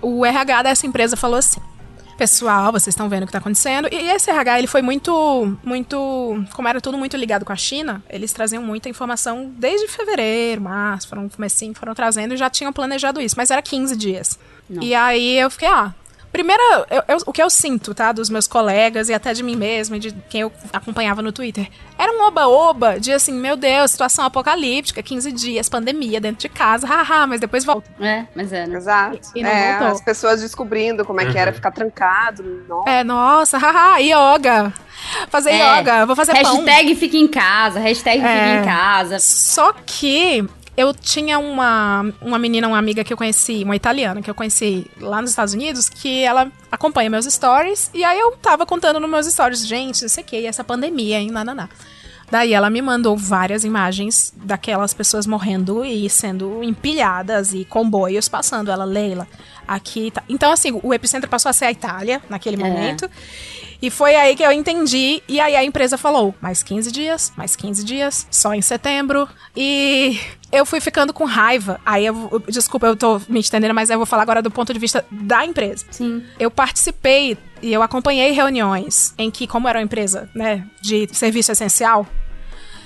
[0.00, 1.60] o RH dessa empresa falou assim:
[2.18, 3.88] Pessoal, vocês estão vendo o que tá acontecendo.
[3.92, 6.44] E esse RH, ele foi muito, muito.
[6.52, 11.08] Como era tudo muito ligado com a China, eles traziam muita informação desde fevereiro, março,
[11.08, 14.36] foram comecinho, foram trazendo e já tinham planejado isso, mas era 15 dias.
[14.68, 14.82] Não.
[14.82, 15.94] E aí eu fiquei, ah.
[16.32, 19.56] Primeiro, eu- eu- o que eu sinto, tá, dos meus colegas e até de mim
[19.56, 23.90] mesma e de quem eu acompanhava no Twitter, era um oba-oba de assim, meu Deus,
[23.92, 27.88] situação apocalíptica, 15 dias, pandemia dentro de casa, haha, mas depois volta.
[28.00, 28.76] É, mas é, né?
[28.76, 29.30] Exato.
[29.34, 29.88] E não É, voltou.
[29.96, 31.56] as pessoas descobrindo como é que era Uhum.
[31.56, 32.42] ficar trancado.
[32.68, 32.90] Nossa.
[32.90, 34.72] É, nossa, haha, yoga.
[35.30, 35.78] Fazer É.
[35.80, 36.56] yoga, vou fazer pão.
[36.56, 38.60] Hashtag fica em casa, hashtag fica É.
[38.60, 39.18] em casa.
[39.20, 40.44] Só que
[40.78, 44.86] eu tinha uma, uma menina, uma amiga que eu conheci, uma italiana que eu conheci
[45.00, 49.10] lá nos Estados Unidos, que ela acompanha meus stories, e aí eu tava contando nos
[49.10, 51.68] meus stories, gente, não sei o que, essa pandemia, hein, nananá.
[52.30, 58.70] Daí ela me mandou várias imagens daquelas pessoas morrendo e sendo empilhadas e comboios passando.
[58.70, 59.26] Ela, Leila,
[59.66, 60.22] aqui tá.
[60.28, 62.58] Então, assim, o epicentro passou a ser a Itália naquele É.
[62.58, 63.10] momento.
[63.80, 65.22] E foi aí que eu entendi.
[65.28, 69.28] E aí a empresa falou: mais 15 dias, mais 15 dias, só em setembro.
[69.56, 70.18] E
[70.50, 71.80] eu fui ficando com raiva.
[71.86, 74.72] Aí eu, eu- desculpa, eu tô me estendendo, mas eu vou falar agora do ponto
[74.72, 75.84] de vista da empresa.
[75.90, 76.22] Sim.
[76.38, 81.50] Eu participei e eu acompanhei reuniões em que, como era uma empresa, né, de serviço
[81.52, 82.06] essencial,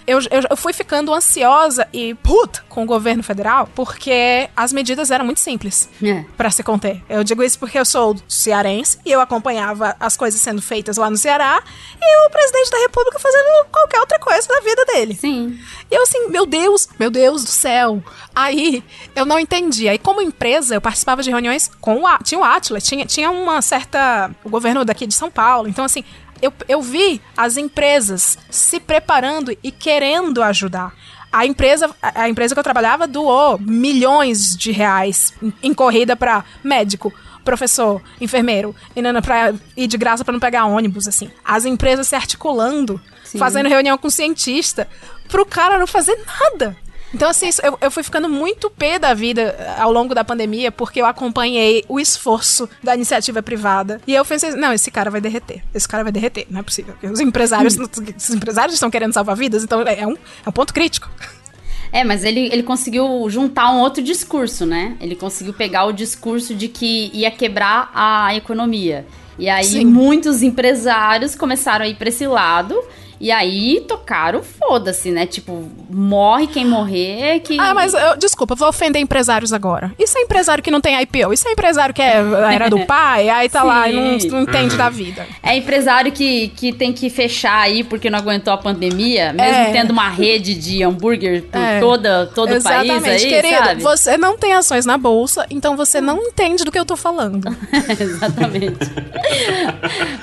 [0.07, 5.11] eu, eu, eu fui ficando ansiosa e puta com o governo federal, porque as medidas
[5.11, 6.25] eram muito simples É.
[6.37, 7.03] pra se conter.
[7.09, 11.09] Eu digo isso porque eu sou cearense e eu acompanhava as coisas sendo feitas lá
[11.11, 11.63] no Ceará
[12.01, 15.15] e o presidente da República fazendo qualquer outra coisa da vida dele.
[15.15, 15.59] Sim.
[15.91, 18.03] E eu assim, meu Deus, meu Deus do céu.
[18.35, 18.83] Aí
[19.15, 19.89] eu não entendi.
[19.89, 23.61] Aí, como empresa, eu participava de reuniões com o tinha o Atlas, tinha, tinha uma
[23.61, 24.31] certa.
[24.43, 25.69] O governo daqui de São Paulo.
[25.69, 26.03] Então, assim,
[26.43, 30.93] eu, eu vi as empresas se preparando e querendo ajudar.
[31.33, 37.11] A empresa, a empresa que eu trabalhava doou milhões de reais em, corrida para médico,
[37.43, 41.31] professor, enfermeiro, e nana pra ir de graça para não pegar ônibus, assim.
[41.43, 43.39] As empresas se articulando, Sim.
[43.39, 44.87] fazendo reunião com cientista,
[45.29, 46.77] pro cara não fazer nada.
[47.15, 50.73] Então, assim, eu, eu fui ficando muito pé da vida eh, ao longo da pandemia,
[50.73, 54.01] porque eu acompanhei o esforço da iniciativa privada.
[54.07, 55.63] E eu pensei, não, esse cara vai derreter.
[55.75, 56.47] Esse cara vai derreter.
[56.49, 56.95] Não é possível.
[57.03, 57.77] Os empresários,
[58.17, 61.11] os empresários estão querendo salvar vidas, então é um, é um ponto crítico.
[61.93, 64.97] É, mas ele, ele conseguiu juntar um outro discurso, né?
[64.99, 69.07] Ele conseguiu pegar o discurso de que ia quebrar a economia.
[69.39, 69.85] E aí Sim.
[69.85, 72.83] muitos empresários começaram a ir pra esse lado.
[73.23, 75.27] E aí tocaram foda-se, né?
[75.27, 77.57] Tipo, morre quem morrer, que.
[77.57, 79.93] Ah, mas eu, desculpa, vou ofender empresários agora.
[79.97, 81.33] Isso é empresário que não tem IPO?
[81.33, 82.17] Isso é empresário que é,
[82.53, 84.29] era do pai, aí tá lá e não, Sim.
[84.29, 85.25] não entende da vida.
[85.41, 89.71] É empresário que, que tem que fechar aí porque não aguentou a pandemia, mesmo É.
[89.71, 91.79] tendo uma rede de hambúrguer por É.
[91.79, 93.57] toda, todo o país aí, querido.
[93.57, 93.83] sabe?
[93.85, 97.57] Você não tem ações na bolsa, então você não entende do que eu tô falando.
[98.01, 98.79] Exatamente.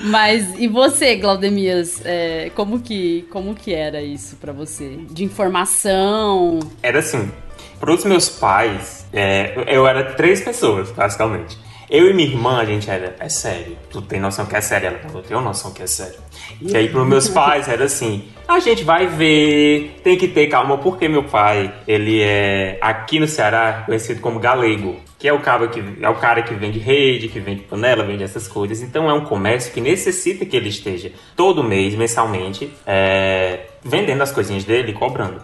[0.02, 2.89] Mas e você, Glaudemias, é, como que
[3.32, 4.98] como que era isso pra você?
[5.10, 6.60] De informação?
[6.82, 7.32] Era assim,
[7.80, 11.58] pros meus pais, é, eu era três pessoas, basicamente.
[11.90, 13.76] Eu e minha irmã, a gente era, é sério.
[13.90, 14.90] Tu tem noção que é sério?
[14.90, 16.20] Ela falou, tenho noção que é sério.
[16.62, 20.78] E aí, pros meus pais, era assim, a gente vai ver, tem que ter calma,
[20.78, 24.98] porque meu pai, ele é, aqui no Ceará, conhecido como galego.
[25.20, 28.24] Que é o cara que, é o cara que vende rede, que vende panela, vende
[28.24, 28.82] essas coisas.
[28.82, 34.32] Então é um comércio que necessita que ele esteja todo mês, mensalmente, é, vendendo as
[34.32, 35.42] coisinhas dele cobrando.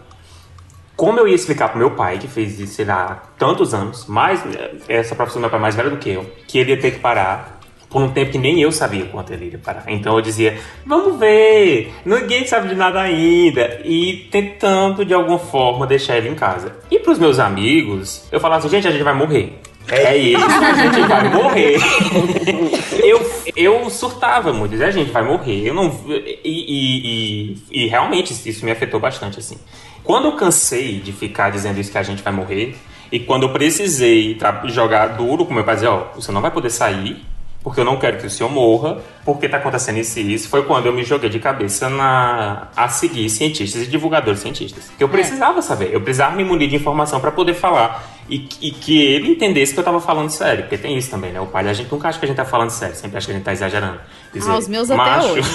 [0.96, 4.42] Como eu ia explicar pro meu pai, que fez isso, sei lá, tantos anos, mais,
[4.88, 6.92] essa profissão do meu pai é mais velha do que eu, que ele ia ter
[6.92, 7.55] que parar
[7.90, 9.86] por um tempo que nem eu sabia quanto ele ia parar.
[9.88, 13.82] Então eu dizia, vamos ver, ninguém sabe de nada ainda.
[13.84, 16.76] E tentando, de alguma forma, deixar ele em casa.
[16.90, 19.60] E pros meus amigos, eu falava assim, gente, a gente vai morrer.
[19.88, 21.78] É isso, a gente vai morrer.
[23.04, 24.82] eu, eu surtava muito.
[24.82, 25.68] A gente vai morrer.
[25.68, 25.96] Eu não.
[26.10, 29.58] E, e, e, e realmente isso me afetou bastante, assim.
[30.04, 32.76] Quando eu cansei de ficar dizendo isso que a gente vai morrer,
[33.12, 36.52] e quando eu precisei jogar duro com meu pai, dizer, ó, oh, você não vai
[36.52, 37.24] poder sair,
[37.66, 40.64] porque eu não quero que o senhor morra, porque está acontecendo isso e isso, foi
[40.66, 44.92] quando eu me joguei de cabeça na, a seguir cientistas e divulgadores cientistas.
[44.96, 45.12] Que eu é.
[45.12, 45.62] precisava é.
[45.64, 49.74] saber, eu precisava me munir de informação para poder falar e, e, que ele entendesse
[49.74, 51.42] que eu estava falando sério, porque tem isso também, né?
[51.42, 53.32] O pai a gente nunca acha que a gente está falando sério, sempre acha que
[53.32, 54.00] a gente está exagerando.
[54.32, 55.50] Dizer, ah, os meus até hoje.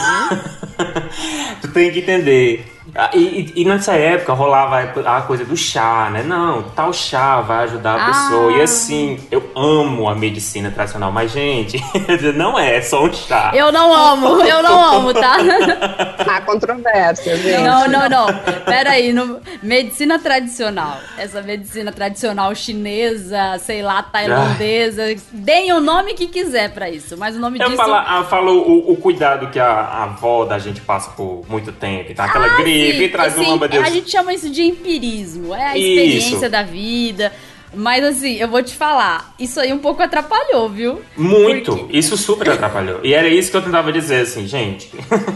[1.63, 2.80] tu tem que entender ah,
[3.15, 6.23] e, e, nessa época rolava a coisa do chá, né?
[6.23, 8.53] Não, tal chá vai ajudar a pessoa.
[8.53, 8.65] E ah.
[8.65, 11.83] assim, eu amo a medicina tradicional, mas, gente,
[12.35, 13.53] não é só um chá.
[13.55, 15.37] Eu não amo, eu não amo, tá?
[16.27, 17.63] Há controvérsia, gente.
[17.63, 18.27] Não, não, não.
[18.65, 20.99] Peraí, no, medicina tradicional.
[21.17, 25.05] Essa medicina tradicional chinesa, sei lá, tailandesa.
[25.05, 25.21] Ah.
[25.33, 27.77] Deem o nome que quiser para isso, mas o nome eu disso.
[27.77, 31.73] Falo, eu falo o, o, cuidado que a, a avó da gente passa por muito
[31.73, 32.25] tempo, tá?
[32.25, 35.79] Aquela ah, gripe e traz assim, uma A gente chama isso de empirismo, é a
[35.79, 36.49] experiência isso.
[36.49, 37.33] da vida.
[37.73, 41.01] Mas assim, eu vou te falar, isso aí um pouco atrapalhou, viu?
[41.17, 41.97] Muito, Porque...
[41.97, 43.01] isso super atrapalhou.
[43.03, 44.91] E era isso que eu tentava dizer, assim, gente.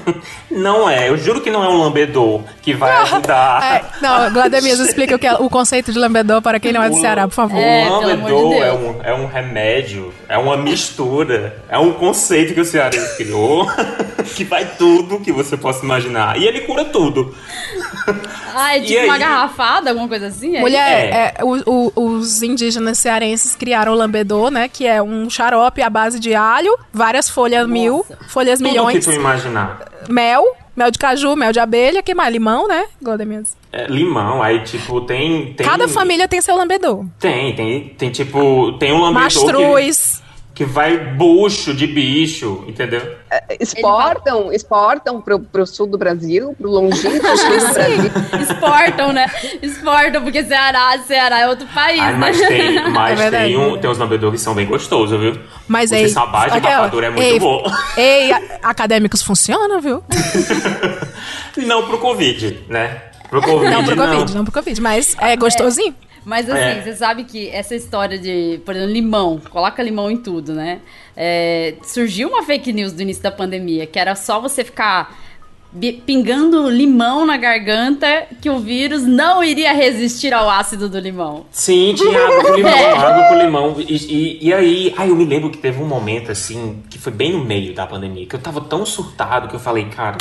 [0.51, 3.63] não é, eu juro que não é um lambedor que vai ajudar.
[3.63, 6.91] É, não, Glademias, explica o, que é, o conceito de lambedor para quem não é
[6.91, 7.61] do Ceará, por favor.
[7.61, 12.53] É, o lambedor de é, um, é um remédio, é uma mistura, é um conceito
[12.55, 13.67] que o Ceará criou
[14.35, 16.37] que vai tudo que você possa imaginar.
[16.37, 17.35] E ele cura tudo.
[18.55, 19.07] Ah, é tipo aí...
[19.07, 20.57] uma garrafada, alguma coisa assim?
[20.57, 20.61] É?
[20.61, 21.35] Mulher, é.
[21.39, 24.69] é o, o, os indígenas cearenses criaram o lambedô, né?
[24.69, 27.73] Que é um xarope à base de alho, várias folhas Nossa.
[27.73, 29.05] mil, folhas tudo milhões.
[29.05, 29.93] que tu imaginar.
[30.09, 30.45] Mel,
[30.77, 32.33] mel de caju, mel de abelha, que mais?
[32.33, 32.87] Limão, né?
[33.73, 35.67] É, limão, aí tipo, tem, tem...
[35.67, 37.05] Cada família tem seu lambedô.
[37.19, 40.17] Tem, tem, tem tipo, tem um lambedô Mastruz.
[40.19, 40.24] Que
[40.55, 43.17] que vai bucho de bicho, entendeu?
[43.29, 44.55] É, exportam, vai...
[44.55, 48.11] exportam pro, pro sul do Brasil, pro longínquo sul do Brasil.
[48.41, 49.27] Exportam, né?
[49.61, 52.19] Exportam, porque Ceará, Ceará é outro país, Ai, né?
[52.19, 55.37] Mas tem, mas é tem, um, tem uns lambedores que são bem gostosos, viu?
[55.67, 56.05] Mas aí.
[56.05, 57.65] Essa base de rapadura é muito ei, bom.
[57.97, 58.31] Ei,
[58.63, 60.05] acadêmicos funcionam, viu?
[61.67, 63.03] não pro Covid, né?
[63.29, 63.71] Pro Covid.
[63.71, 65.97] Não pro Covid, não, não pro Covid, mas é gostosinho.
[66.25, 66.83] Mas assim, é.
[66.83, 70.81] você sabe que essa história de, por exemplo, limão, coloca limão em tudo, né?
[71.17, 75.15] É, surgiu uma fake news do início da pandemia, que era só você ficar
[76.07, 81.47] pingando limão na garganta que o vírus não iria resistir ao ácido do limão.
[81.51, 82.93] Sim, tinha água com limão, é.
[82.93, 83.77] água com limão.
[83.79, 87.13] E, e, e, aí, aí eu me lembro que teve um momento assim, que foi
[87.13, 90.17] bem no meio da pandemia, que eu tava tão surtado que eu falei, cara,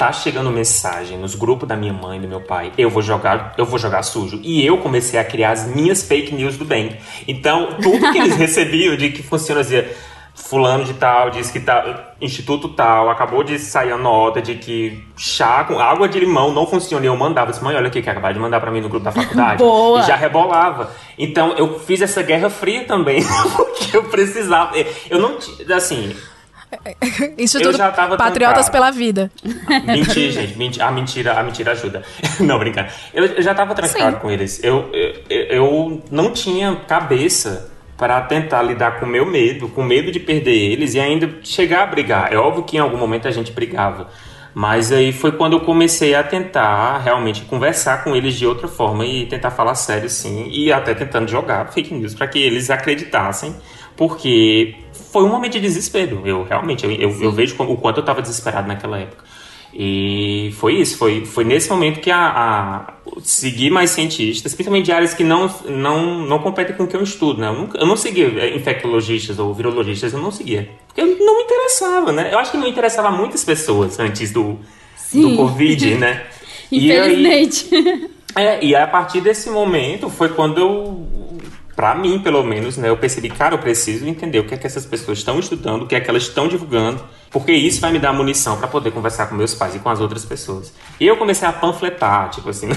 [0.00, 3.52] tá chegando mensagem nos grupos da minha mãe e do meu pai, eu vou jogar,
[3.58, 4.40] eu vou jogar sujo.
[4.42, 6.96] E eu comecei a criar as minhas fake news do bem.
[7.28, 9.94] Então, tudo que eles recebiam de que funciona dizia
[10.32, 15.04] fulano de tal disse que tá instituto tal acabou de sair a nota de que
[15.18, 17.04] chá com água de limão não funciona.
[17.04, 19.04] E eu mandava assim, mãe, olha aqui que acabaram de mandar para mim no grupo
[19.04, 19.58] da faculdade.
[19.62, 20.00] Boa.
[20.00, 20.90] E já rebolava.
[21.18, 23.22] Então, eu fiz essa guerra fria também,
[23.54, 24.72] porque eu precisava.
[25.10, 25.36] Eu não,
[25.76, 26.16] assim,
[27.38, 28.70] Instituto Patriotas trancado.
[28.70, 29.30] pela Vida.
[29.86, 30.58] Mentira, gente.
[30.58, 32.02] Mentira, a, mentira, a mentira ajuda.
[32.40, 32.88] Não, brincando.
[33.12, 34.20] Eu, eu já tava trancado Sim.
[34.20, 34.62] com eles.
[34.62, 40.10] Eu, eu, eu não tinha cabeça para tentar lidar com o meu medo, com medo
[40.10, 42.32] de perder eles e ainda chegar a brigar.
[42.32, 44.08] É óbvio que em algum momento a gente brigava.
[44.54, 49.04] Mas aí foi quando eu comecei a tentar realmente conversar com eles de outra forma
[49.04, 53.54] e tentar falar sério, sim, e até tentando jogar fake news para que eles acreditassem,
[53.96, 54.74] porque
[55.12, 56.22] foi um momento de desespero.
[56.24, 59.24] Eu realmente, eu, eu, eu vejo o quanto eu estava desesperado naquela época.
[59.72, 62.92] E foi isso, foi, foi nesse momento que a, a
[63.22, 67.02] seguir mais cientistas, principalmente de áreas que não, não, não competem com o que eu
[67.02, 67.48] estudo, né?
[67.48, 70.68] Eu, nunca, eu não seguia infectologistas ou virologistas, eu não seguia.
[70.88, 72.30] Porque não me interessava, né?
[72.32, 74.58] Eu acho que não interessava muitas pessoas antes do,
[75.12, 76.24] do Covid, né?
[76.72, 77.68] Infelizmente.
[77.72, 77.88] E,
[78.34, 81.19] aí, é, e a partir desse momento foi quando eu
[81.80, 84.66] para mim, pelo menos, né, eu percebi, cara, eu preciso entender o que é que
[84.66, 87.98] essas pessoas estão estudando, o que é que elas estão divulgando, porque isso vai me
[87.98, 90.74] dar munição para poder conversar com meus pais e com as outras pessoas.
[91.00, 92.68] E eu comecei a panfletar, tipo assim,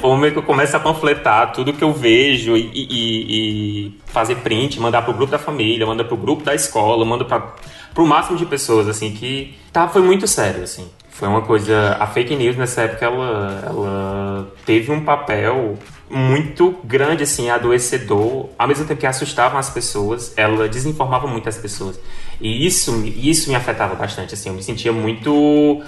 [0.00, 4.00] foi o momento que eu começo a panfletar tudo que eu vejo e, e, e
[4.06, 7.52] fazer print, mandar pro grupo da família, mandar pro grupo da escola, manda para
[7.92, 10.88] pro máximo de pessoas, assim, que tá, foi muito sério, assim.
[11.10, 11.96] Foi uma coisa.
[11.98, 15.76] A fake news nessa época ela, ela teve um papel
[16.10, 21.56] muito grande, assim, adoecedor, ao mesmo tempo que assustava as pessoas, ela desinformava muito as
[21.56, 21.98] pessoas.
[22.40, 25.82] E isso, isso me afetava bastante, assim, eu me sentia muito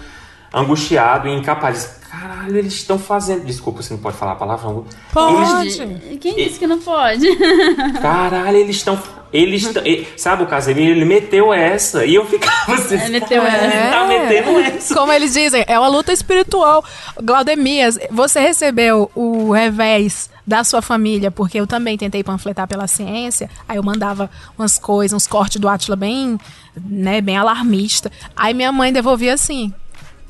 [0.53, 2.01] angustiado e incapaz.
[2.11, 3.45] Caralho, eles estão fazendo.
[3.45, 4.83] Desculpa, você não pode falar a palavra.
[5.13, 5.81] Pode!
[5.81, 6.19] Eles...
[6.21, 7.25] Quem disse que não pode?
[8.03, 9.01] Caralho, eles estão
[9.33, 13.57] Eles, ele, sabe o Casemiro, ele meteu essa e eu ficava assim, É, meteu "Cara,
[13.57, 14.95] essa." ele tá metendo essa.
[14.95, 16.85] Como eles dizem, é uma luta espiritual.
[17.23, 23.49] Glaudemias, você recebeu o revés da sua família, porque eu também tentei panfletar pela ciência,
[23.69, 24.29] aí eu mandava
[24.59, 26.37] umas coisas, uns cortes do Atila bem,
[26.77, 28.11] né, bem alarmista.
[28.35, 29.73] Aí minha mãe devolvia assim,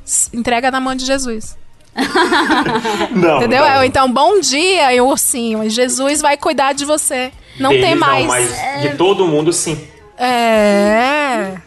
[0.05, 1.57] "S- entrega na mão de Jesus.
[3.13, 3.65] Não, Entendeu?
[3.65, 3.85] não.
[3.85, 7.33] Então, bom dia, e o ursinho, e Jesus vai cuidar de você.
[7.61, 8.23] Não Deles tem mais.
[8.23, 9.87] Não, mas de todo mundo, sim.
[10.19, 11.59] É.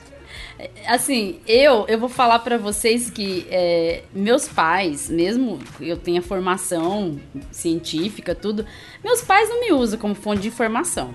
[0.87, 7.19] Assim, eu eu vou falar pra vocês que é, meus pais, mesmo eu tenha formação
[7.51, 8.65] científica, tudo,
[9.03, 11.13] meus pais não me usam como fonte de informação.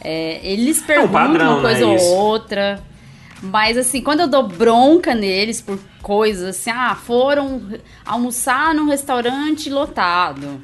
[0.00, 2.04] É, eles perguntam padrão, uma coisa né, ou isso?
[2.06, 2.82] outra,
[3.42, 7.62] mas assim, quando eu dou bronca neles por coisas assim, ah, foram
[8.04, 10.60] almoçar num restaurante lotado.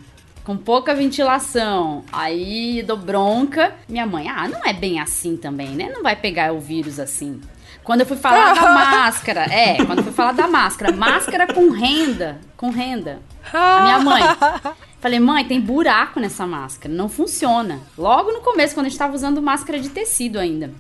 [0.49, 2.03] Com pouca ventilação.
[2.11, 3.75] Aí dou bronca.
[3.87, 5.91] Minha mãe, ah, não é bem assim também, né?
[5.93, 7.39] Não vai pegar o vírus assim.
[7.85, 11.69] Quando eu fui falar da máscara, é, quando eu fui falar da máscara, máscara com
[11.69, 13.21] renda, com renda.
[13.53, 14.23] A minha mãe.
[14.99, 17.81] Falei, mãe, tem buraco nessa máscara, não funciona.
[17.99, 20.73] Logo no começo, quando a gente tava usando máscara de tecido ainda.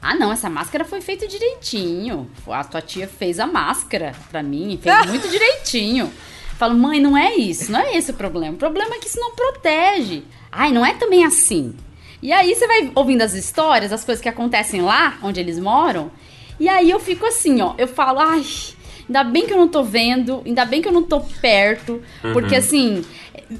[0.00, 2.30] Ah, não, essa máscara foi feita direitinho.
[2.48, 6.10] A tua tia fez a máscara pra mim, fez muito direitinho.
[6.58, 8.54] Falo, mãe, não é isso, não é esse o problema.
[8.54, 10.22] O problema é que isso não protege.
[10.50, 11.74] Ai, não é também assim.
[12.22, 16.10] E aí você vai ouvindo as histórias, as coisas que acontecem lá, onde eles moram,
[16.58, 18.42] e aí eu fico assim, ó, eu falo, ai,
[19.06, 22.02] ainda bem que eu não tô vendo, ainda bem que eu não tô perto,
[22.32, 23.04] porque assim,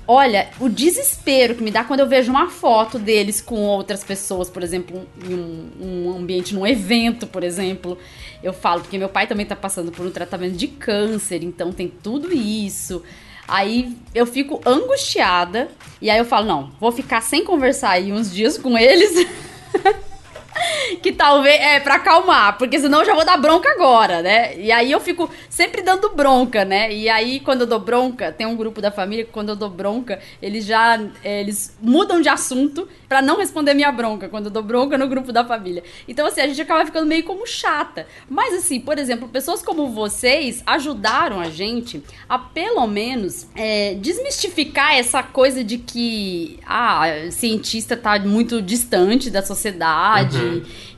[0.09, 4.49] olha, o desespero que me dá quando eu vejo uma foto deles com outras pessoas,
[4.49, 7.99] por exemplo, em um, um ambiente, num evento, por exemplo,
[8.47, 11.89] eu falo, porque meu pai também tá passando por um tratamento de câncer, então tem
[11.89, 13.03] tudo isso.
[13.49, 15.69] Aí eu fico angustiada.
[16.01, 19.27] E aí eu falo, não, vou ficar sem conversar aí uns dias com eles.
[21.03, 24.59] que talvez é pra acalmar, porque senão eu já vou dar bronca agora, né?
[24.59, 26.93] E aí eu fico sempre dando bronca, né?
[26.93, 29.71] E aí quando eu dou bronca, tem um grupo da família que quando eu dou
[29.71, 34.51] bronca, eles já é, eles mudam de assunto pra não responder minha bronca quando eu
[34.51, 35.83] dou bronca no grupo da família.
[36.09, 38.07] Então assim, a gente acaba ficando meio como chata.
[38.29, 44.97] Mas assim, por exemplo, pessoas como vocês ajudaram a gente a pelo menos é, desmistificar
[44.97, 50.39] essa coisa de que ah, cientista tá muito distante da sociedade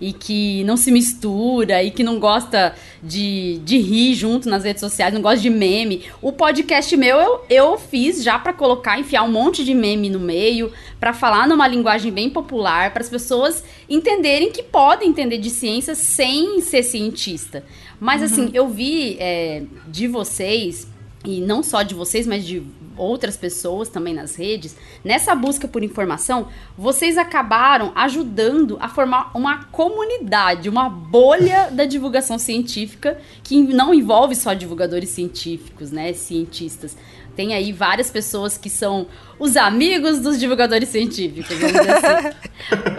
[0.00, 4.80] e que não se mistura e que não gosta de, de rir junto nas redes
[4.80, 6.04] sociais, não gosta de meme.
[6.22, 10.20] O podcast meu eu, eu fiz já pra colocar, enfiar um monte de meme no
[10.20, 15.50] meio, pra falar numa linguagem bem popular, para as pessoas entenderem que podem entender de
[15.50, 17.64] ciência sem ser cientista.
[18.00, 20.86] Mas assim, eu vi é, de vocês,
[21.24, 22.62] e não só de vocês, mas de
[22.98, 29.64] outras pessoas também nas redes, nessa busca por informação, vocês acabaram ajudando a formar uma
[29.64, 36.96] comunidade, uma bolha da divulgação científica que não envolve só divulgadores científicos, né, cientistas.
[37.36, 39.06] Tem aí várias pessoas que são
[39.38, 42.36] os amigos dos divulgadores científicos, vamos dizer assim.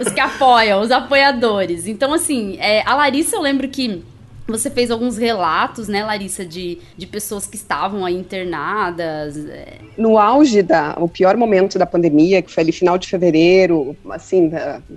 [0.00, 1.86] os que apoiam, os apoiadores.
[1.86, 4.02] Então, assim, é, a Larissa, eu lembro que
[4.50, 9.36] você fez alguns relatos, né, Larissa, de, de pessoas que estavam aí internadas.
[9.36, 13.96] é, No auge da, o pior momento da pandemia, que foi ali final de fevereiro,
[14.10, 14.50] assim,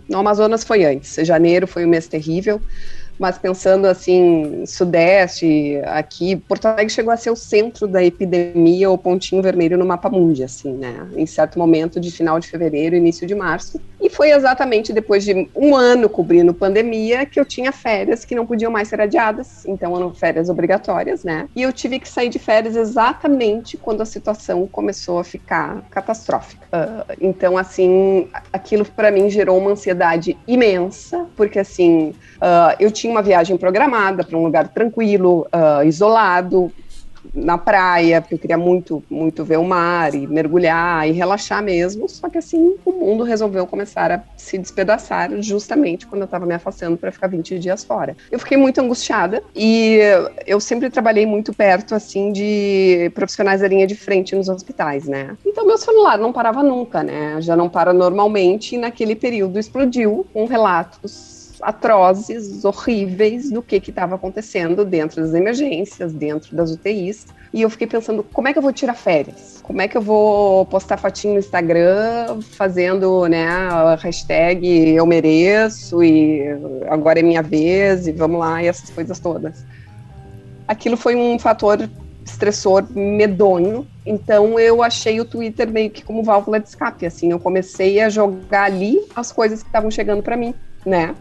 [0.10, 2.62] no Amazonas foi antes, janeiro foi um mês terrível,
[3.20, 8.98] mas pensando assim, sudeste, aqui, Porto Alegre chegou a ser o centro da epidemia, o
[8.98, 13.28] pontinho vermelho no mapa mundi, assim, né, em certo momento de final de fevereiro, início
[13.28, 18.26] de março, e foi exatamente depois de um ano cobrindo pandemia que eu tinha férias
[18.26, 22.10] que não podiam mais ser adiadas, então eram férias obrigatórias, né, e eu tive que
[22.10, 26.66] sair de férias exatamente quando a situação começou a ficar catastrófica.
[26.72, 33.03] Ah, então, assim, aquilo para mim gerou uma ansiedade imensa, porque assim, ah, eu tinha
[33.12, 36.72] uma viagem programada para um lugar tranquilo, ah, isolado,
[37.34, 42.10] na praia, porque eu queria muito, muito ver o mar e mergulhar e relaxar mesmo.
[42.10, 46.54] Só que assim, o mundo resolveu começar a se despedaçar justamente quando eu estava me
[46.54, 48.16] afastando para ficar 20 dias fora.
[48.32, 50.00] Eu fiquei muito angustiada e
[50.46, 55.38] eu sempre trabalhei muito perto assim de profissionais da linha de frente nos hospitais, né?
[55.46, 57.38] Então meu celular não parava nunca, né?
[57.40, 61.33] Já não para normalmente e naquele período explodiu com relatos
[61.64, 67.28] atrozes, horríveis do que estava acontecendo dentro das emergências, dentro das UTIs.
[67.54, 69.60] E eu fiquei pensando, como é que eu vou tirar férias?
[69.62, 76.04] Como é que eu vou postar fotinho no Instagram, fazendo, né, a hashtag eu mereço
[76.04, 76.44] e
[76.90, 79.66] agora é minha vez e vamos lá, e essas coisas todas.
[80.68, 81.90] Aquilo foi um fator
[82.26, 87.40] estressor medonho, então eu achei o Twitter meio que como válvula de escape, assim, eu
[87.40, 90.56] comecei a jogar ali as coisas que estavam chegando para mim
[90.86, 91.16] né?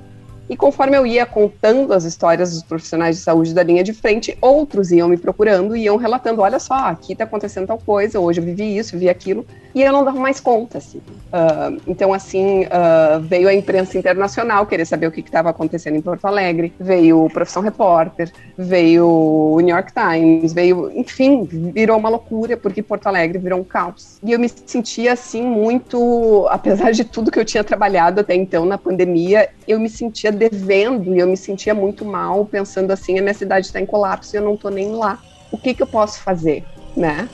[0.49, 4.37] E conforme eu ia contando as histórias dos profissionais de saúde da linha de frente,
[4.41, 8.41] outros iam me procurando e iam relatando: olha só, aqui está acontecendo tal coisa, hoje
[8.41, 10.79] eu vivi isso, vivi aquilo, e eu não dava mais conta.
[10.79, 10.99] Assim.
[10.99, 16.03] Uh, então, assim, uh, veio a imprensa internacional querer saber o que estava acontecendo em
[16.03, 22.09] Porto Alegre, veio o Profissão Repórter, veio o New York Times, veio, enfim, virou uma
[22.09, 24.19] loucura, porque Porto Alegre virou um caos.
[24.23, 28.65] E eu me sentia, assim, muito, apesar de tudo que eu tinha trabalhado até então
[28.65, 33.23] na pandemia, eu me sentia devendo e eu me sentia muito mal, pensando assim, a
[33.23, 35.21] minha cidade está em colapso e eu não estou nem lá.
[35.51, 36.65] O que, que eu posso fazer,
[36.97, 37.29] né?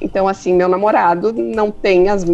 [0.00, 2.24] Então, assim, meu namorado não tem as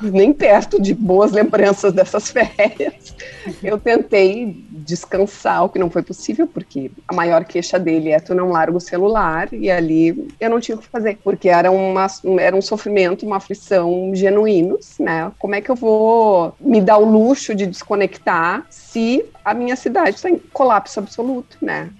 [0.00, 3.14] nem perto de boas lembranças dessas férias.
[3.62, 8.34] Eu tentei descansar, o que não foi possível, porque a maior queixa dele é tu
[8.34, 12.06] não larga o celular, e ali eu não tinha o que fazer, porque era, uma,
[12.38, 15.30] era um sofrimento, uma aflição genuínos, né?
[15.38, 20.16] Como é que eu vou me dar o luxo de desconectar se a minha cidade
[20.16, 21.90] está em colapso absoluto, né?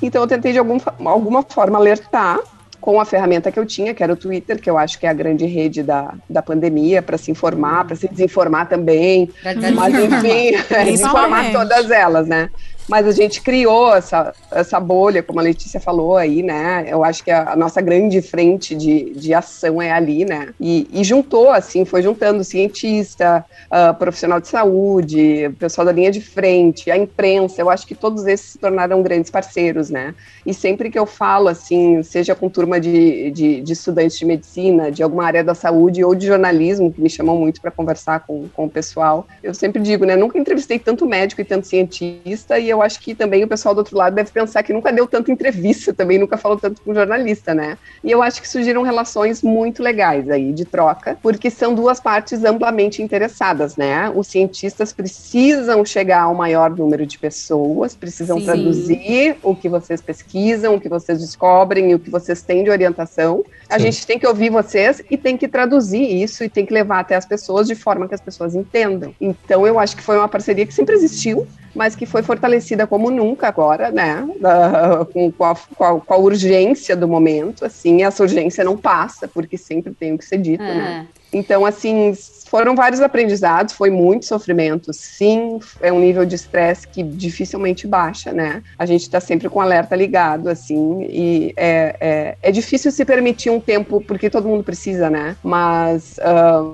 [0.00, 2.38] Então eu tentei de algum, alguma forma alertar
[2.80, 5.08] com a ferramenta que eu tinha, que era o Twitter, que eu acho que é
[5.08, 9.30] a grande rede da, da pandemia, para se informar, para se desinformar também.
[9.74, 10.52] Mas, enfim,
[10.84, 12.50] desinformar todas elas, né?
[12.88, 16.86] Mas a gente criou essa, essa bolha, como a Letícia falou aí, né?
[16.88, 20.54] Eu acho que a, a nossa grande frente de, de ação é ali, né?
[20.60, 26.20] E, e juntou, assim, foi juntando cientista, uh, profissional de saúde, pessoal da linha de
[26.20, 30.14] frente, a imprensa, eu acho que todos esses se tornaram grandes parceiros, né?
[30.46, 34.90] E sempre que eu falo, assim, seja com turma de, de, de estudantes de medicina,
[34.90, 38.48] de alguma área da saúde ou de jornalismo, que me chamam muito para conversar com,
[38.48, 40.16] com o pessoal, eu sempre digo, né?
[40.16, 43.74] Nunca entrevistei tanto médico e tanto cientista, e eu eu acho que também o pessoal
[43.74, 46.94] do outro lado deve pensar que nunca deu tanta entrevista, também nunca falou tanto com
[46.94, 47.76] jornalista, né?
[48.02, 52.44] E eu acho que surgiram relações muito legais aí de troca, porque são duas partes
[52.44, 54.10] amplamente interessadas, né?
[54.14, 58.44] Os cientistas precisam chegar ao maior número de pessoas, precisam Sim.
[58.44, 62.70] traduzir o que vocês pesquisam, o que vocês descobrem e o que vocês têm de
[62.70, 63.44] orientação.
[63.68, 63.86] A Sim.
[63.86, 67.16] gente tem que ouvir vocês e tem que traduzir isso e tem que levar até
[67.16, 69.14] as pessoas de forma que as pessoas entendam.
[69.20, 73.10] Então eu acho que foi uma parceria que sempre existiu, mas que foi fortalecida como
[73.10, 74.28] nunca agora, né?
[74.40, 78.76] Da, com, com, a, com, a, com, a, urgência do momento, assim, essa urgência não
[78.76, 80.74] passa, porque sempre tem o que ser dito, é.
[80.74, 81.06] né?
[81.32, 82.14] Então, assim,
[82.48, 88.32] foram vários aprendizados, foi muito sofrimento, sim, é um nível de estresse que dificilmente baixa,
[88.32, 88.62] né?
[88.78, 93.04] A gente está sempre com o alerta ligado, assim, e é, é, é, difícil se
[93.04, 95.36] permitir um tempo, porque todo mundo precisa, né?
[95.42, 96.18] Mas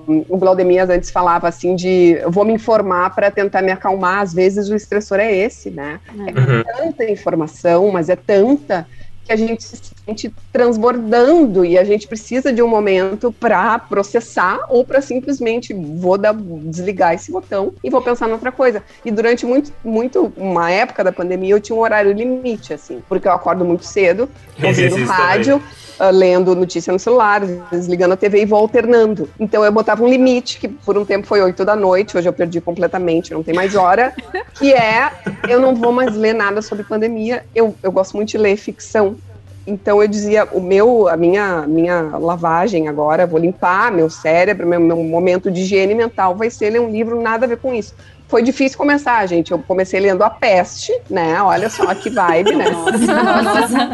[0.08, 4.32] um, o Glaudemias antes falava, assim, de vou me informar para tentar me acalmar, às
[4.32, 5.98] vezes o estressor é esse, né?
[6.08, 6.62] É uhum.
[6.76, 8.86] tanta informação, mas é tanta
[9.24, 14.60] que a gente se sente transbordando e a gente precisa de um momento para processar
[14.68, 18.82] ou para simplesmente vou dar, desligar esse botão e vou pensar em outra coisa.
[19.04, 23.26] E durante muito, muito uma época da pandemia eu tinha um horário limite assim, porque
[23.26, 24.28] eu acordo muito cedo,
[24.62, 25.62] ouvindo rádio.
[25.94, 29.30] Uh, lendo notícia no celular, desligando a TV e vou alternando.
[29.38, 32.32] Então eu botava um limite, que por um tempo foi 8 da noite, hoje eu
[32.32, 34.12] perdi completamente, não tem mais hora,
[34.58, 35.12] que é
[35.48, 37.44] eu não vou mais ler nada sobre pandemia.
[37.54, 39.13] Eu, eu gosto muito de ler ficção.
[39.66, 44.78] Então eu dizia, o meu, a minha, minha lavagem agora, vou limpar meu cérebro, meu,
[44.78, 47.94] meu momento de higiene mental vai ser ler um livro nada a ver com isso
[48.35, 49.53] foi difícil começar, gente.
[49.53, 51.41] Eu comecei lendo A Peste, né?
[51.41, 52.68] Olha só que vibe, né?
[52.68, 53.91] Nossa.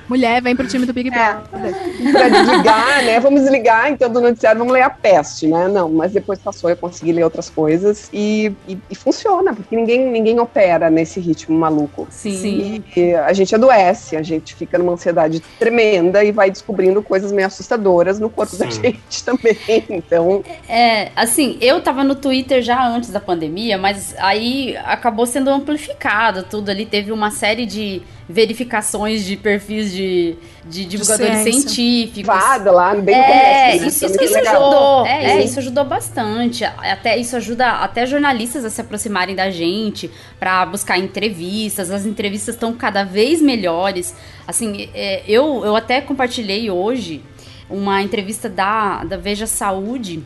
[0.08, 1.44] Mulher, vem pro time do Big Brother.
[1.52, 3.20] É, pra desligar, né?
[3.20, 5.68] Vamos desligar, então, do noticiário, vamos ler A Peste, né?
[5.68, 10.10] Não, mas depois passou, eu consegui ler outras coisas e, e, e funciona, porque ninguém,
[10.10, 12.06] ninguém opera nesse ritmo maluco.
[12.08, 12.82] Sim.
[12.96, 17.30] E, e a gente adoece, a gente fica numa ansiedade tremenda e vai descobrindo coisas
[17.32, 18.64] meio assustadoras no corpo Sim.
[18.64, 19.58] da gente também.
[19.90, 20.42] Então.
[20.66, 25.50] É, assim, eu tava no Twitter já antes da pandemia pandemia, mas aí acabou sendo
[25.50, 26.86] amplificado tudo ali.
[26.86, 32.26] Teve uma série de verificações de perfis de, de divulgadores de científicos.
[32.26, 33.88] Vada lá, bem é, começo, né?
[33.88, 35.06] isso, isso, isso ajudou.
[35.06, 36.64] É, é, isso ajudou bastante.
[36.64, 41.90] Até isso ajuda até jornalistas a se aproximarem da gente para buscar entrevistas.
[41.90, 44.14] As entrevistas estão cada vez melhores.
[44.46, 47.22] Assim, é, eu, eu até compartilhei hoje
[47.68, 50.22] uma entrevista da, da Veja Saúde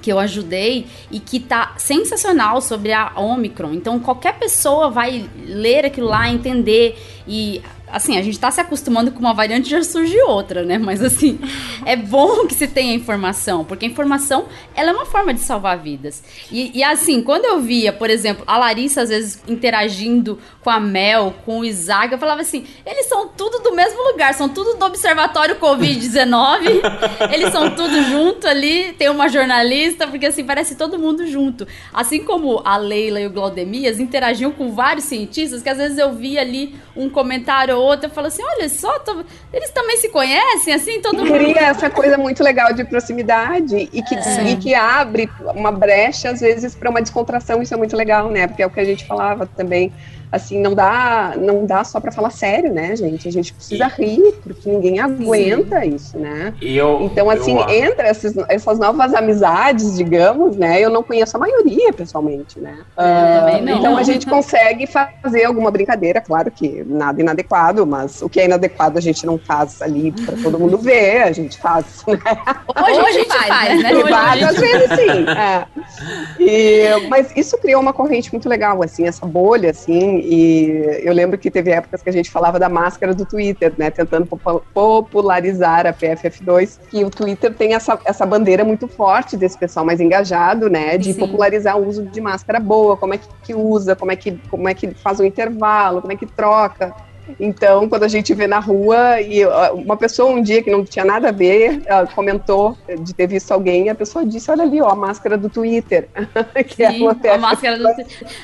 [0.00, 3.72] que eu ajudei e que tá sensacional sobre a Omicron.
[3.72, 7.60] Então qualquer pessoa vai ler aquilo lá, entender e
[7.92, 10.78] assim, a gente tá se acostumando com uma variante já surge outra, né?
[10.78, 11.38] Mas assim,
[11.84, 15.78] é bom que se tenha informação, porque a informação, ela é uma forma de salvar
[15.78, 16.24] vidas.
[16.50, 20.80] E, e assim, quando eu via, por exemplo, a Larissa às vezes interagindo com a
[20.80, 24.78] Mel, com o Isaac, eu falava assim, eles são tudo do mesmo lugar, são tudo
[24.78, 26.80] do Observatório Covid-19,
[27.30, 31.66] eles são tudo junto ali, tem uma jornalista, porque assim, parece todo mundo junto.
[31.92, 36.14] Assim como a Leila e o Glaudemias interagiam com vários cientistas, que às vezes eu
[36.14, 39.24] via ali um comentário ou outro, eu falo assim, olha só, tô...
[39.52, 41.32] eles também se conhecem, assim, todo mundo...
[41.32, 44.50] Cria essa coisa muito legal de proximidade e que, É.
[44.50, 48.46] e que abre uma brecha, às vezes, para uma descontração, isso é muito legal, né?
[48.46, 49.92] Porque é o que a gente falava também,
[50.32, 53.28] assim, não dá, não dá só para falar sério, né, gente?
[53.28, 56.54] A gente precisa rir, porque ninguém aguenta isso, né?
[56.60, 60.80] E eu, Então, assim, eu, entre essas, essas novas amizades, digamos, né?
[60.80, 62.78] Eu não conheço a maioria, pessoalmente, né?
[63.62, 63.78] Não.
[63.78, 68.46] Então a gente consegue fazer alguma brincadeira, claro que nada inadequado, mas o que é
[68.46, 72.18] inadequado a gente não faz ali para todo mundo ver, a gente faz, né?
[72.82, 73.90] Hoje a gente faz, né?
[73.92, 75.24] Hoje a Privado, gente- às vezes sim.
[75.28, 75.66] é.
[76.40, 81.36] E- mas isso criou uma corrente muito legal, assim, essa bolha, assim, e eu lembro
[81.38, 85.86] que teve épocas que a gente falava da máscara do Twitter, né, tentando popu- popularizar
[85.86, 90.70] a PFF2, e o Twitter tem essa, essa bandeira muito forte desse pessoal mais engajado,
[90.70, 91.20] né, de Sim.
[91.20, 94.68] popularizar o uso de máscara boa, como é que, que usa, como é que, como
[94.68, 96.94] é que faz o intervalo, como é que troca.
[97.38, 99.44] Então, quando a gente vê na rua e
[99.74, 103.52] uma pessoa um dia que não tinha nada a ver ah, comentou de ter visto
[103.52, 106.08] alguém, e a pessoa disse: Olha ali, ó, a máscara do Twitter.
[106.68, 107.88] que é Sim, a máscara do...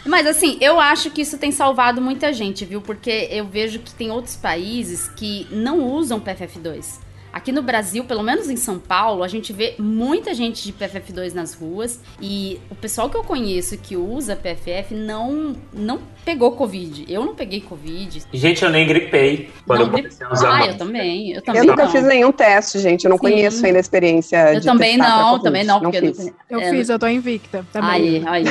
[0.07, 2.81] Mas assim, eu acho que isso tem salvado muita gente, viu?
[2.81, 7.08] Porque eu vejo que tem outros países que não usam PFF2.
[7.39, 11.33] Aqui no Brasil, pelo menos em São Paulo, a gente vê muita gente de PFF2
[11.35, 17.05] nas ruas e o pessoal que eu conheço que usa PFF não não pegou Covid.
[17.09, 18.25] Eu não peguei Covid.
[18.33, 21.31] Gente, eu nem gripei quando Não eu comecei a usar Ah, eu também.
[21.31, 21.93] Eu também Eu nunca não.
[21.93, 23.05] fiz nenhum teste, gente.
[23.05, 23.23] Eu não Sim.
[23.23, 25.45] conheço ainda a experiência Eu de também não, Covid.
[25.45, 26.19] também não, eu fiz.
[26.19, 28.29] não- Eu é, fiz, eu tô invicta Aí, também.
[28.29, 28.45] aí.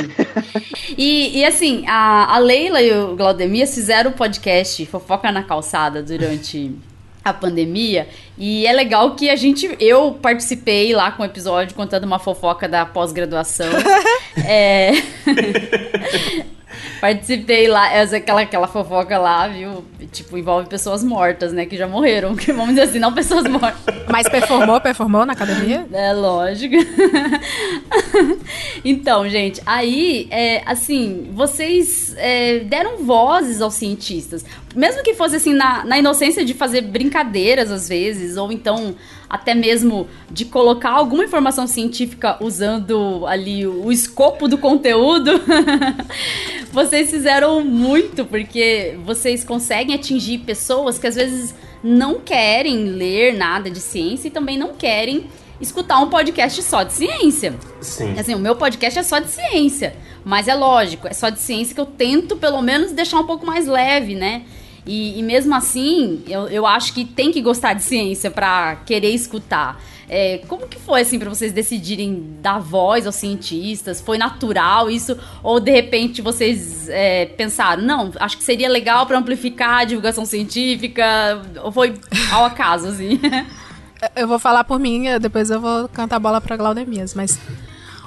[0.96, 6.02] E, e assim, a, a Leila e o Glaudemias fizeram o podcast Fofoca na Calçada
[6.02, 6.74] durante
[7.24, 8.08] a pandemia.
[8.36, 9.76] E é legal que a gente.
[9.80, 13.70] Eu participei lá com o episódio contando uma fofoca da pós-graduação.
[14.44, 14.92] é.
[17.00, 19.84] Participei lá, essa, aquela, aquela fofoca lá, viu?
[20.10, 21.64] Tipo, envolve pessoas mortas, né?
[21.64, 22.34] Que já morreram.
[22.34, 23.94] Que, vamos dizer assim, não pessoas mortas.
[24.10, 25.86] Mas performou, performou na academia?
[25.92, 26.74] É lógico.
[28.84, 34.44] então, gente, aí, é, assim, vocês é, deram vozes aos cientistas.
[34.78, 38.94] Mesmo que fosse assim, na, na inocência de fazer brincadeiras às vezes, ou então
[39.28, 45.32] até mesmo de colocar alguma informação científica usando ali o, escopo do conteúdo.
[46.70, 51.52] vocês fizeram muito, porque vocês conseguem atingir pessoas que às vezes
[51.82, 55.26] não querem ler nada de ciência e também não querem
[55.60, 57.52] escutar um podcast só de ciência.
[57.80, 58.14] Sim.
[58.16, 59.96] Assim, o meu podcast é só de ciência.
[60.24, 63.44] Mas é lógico, é só de ciência que eu tento, pelo menos, deixar um pouco
[63.44, 64.44] mais leve, né?
[64.88, 69.10] E, e mesmo assim, eu, eu acho que tem que gostar de ciência pra querer
[69.10, 69.78] escutar.
[70.08, 74.00] É, como que foi, assim, pra vocês decidirem dar voz aos cientistas?
[74.00, 75.18] Foi natural isso?
[75.42, 80.24] Ou, de repente, vocês é, pensaram, não, acho que seria legal pra amplificar a divulgação
[80.24, 81.04] científica?
[81.62, 81.94] Ou foi
[82.32, 83.20] ao acaso, assim?
[84.16, 87.36] Eu vou falar por mim, depois eu vou cantar a bola pra Glaudemias, mas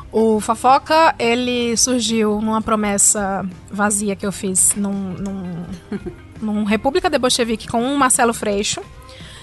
[0.10, 5.66] o Fofoca, ele surgiu numa promessa vazia que eu fiz num, num,
[6.42, 8.82] num República de Bolchevique com o Marcelo Freixo,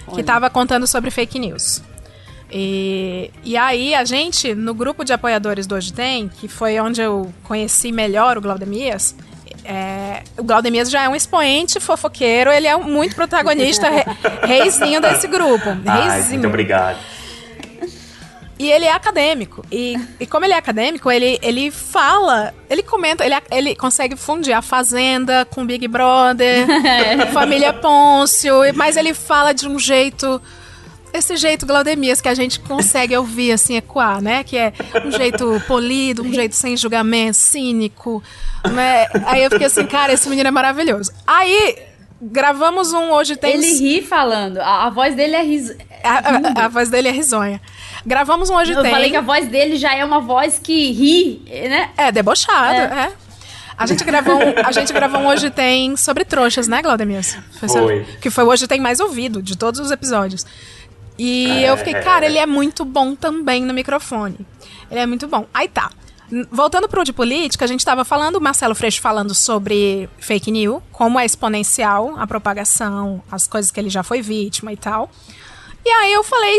[0.06, 0.20] que Olha.
[0.20, 1.82] estava contando sobre fake news.
[2.50, 7.00] E, e aí a gente, no grupo de apoiadores do Hoje Tem, que foi onde
[7.00, 9.14] eu conheci melhor o Glaudemias,
[9.64, 14.04] é, o Glaudemias já é um expoente fofoqueiro, ele é muito protagonista, re,
[14.46, 15.76] reizinho desse grupo.
[15.86, 16.40] Ai, reizinho.
[16.40, 16.98] muito obrigado.
[18.58, 19.64] E ele é acadêmico.
[19.70, 24.52] E, e como ele é acadêmico, ele, ele fala, ele comenta, ele, ele consegue fundir
[24.52, 26.66] a Fazenda com Big Brother,
[27.32, 30.40] Família Pôncio, mas ele fala de um jeito.
[31.10, 34.44] Esse jeito Glaudemias que a gente consegue ouvir, assim, ecoar, né?
[34.44, 34.72] Que é
[35.06, 38.22] um jeito polido, um jeito sem julgamento, cínico.
[38.70, 39.06] Né?
[39.24, 41.10] Aí eu fiquei assim, cara, esse menino é maravilhoso.
[41.26, 41.76] Aí
[42.20, 44.58] gravamos um Hoje Tem Ele ri falando.
[44.58, 45.70] A, a voz dele é ris...
[46.04, 47.60] a, a- a voz dele é risonha.
[48.08, 48.90] Gravamos um Hoje Eu Tem.
[48.90, 51.90] falei que a voz dele já é uma voz que ri, né?
[51.94, 53.06] É, debochado, É.
[53.06, 53.12] é.
[53.76, 57.36] A gente gravou um, a gente gravou um Hoje Tem sobre trouxas, né, Glaudemias?
[57.60, 58.04] Foi.
[58.20, 60.46] Que foi o Hoje Tem mais ouvido de todos os episódios.
[61.18, 64.38] E eu fiquei, cara, ele é muito bom também no microfone.
[64.90, 65.46] Ele é muito bom.
[65.52, 65.90] Aí tá.
[66.50, 70.82] Voltando pro de política, a gente estava falando, o Marcelo Freixo falando sobre fake news,
[70.90, 75.10] como é exponencial a propagação, as coisas que ele já foi vítima e tal.
[75.84, 76.58] E aí eu falei,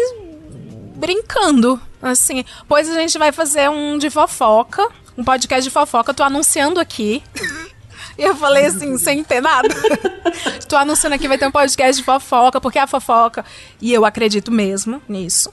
[0.99, 4.87] brincando, assim, pois a gente vai fazer um de fofoca,
[5.17, 7.23] um podcast de fofoca, tô anunciando aqui.
[8.17, 9.69] E eu falei assim, sem ter nada.
[10.67, 13.45] tô anunciando aqui, vai ter um podcast de fofoca, porque a fofoca,
[13.81, 15.49] e eu acredito mesmo nisso,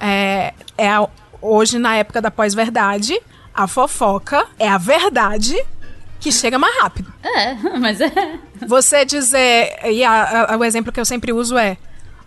[0.00, 1.06] é, é a-
[1.42, 3.20] hoje, na época da pós-verdade,
[3.54, 5.54] a fofoca é a verdade
[6.18, 7.12] que chega mais rápido.
[7.22, 8.10] É, mas é.
[8.66, 9.78] Você dizer.
[9.84, 11.76] E a- a- o exemplo que eu sempre uso é.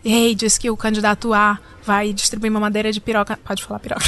[0.03, 3.37] Ei, diz que o candidato A vai distribuir mamadeira de piroca.
[3.43, 4.03] Pode falar piroca.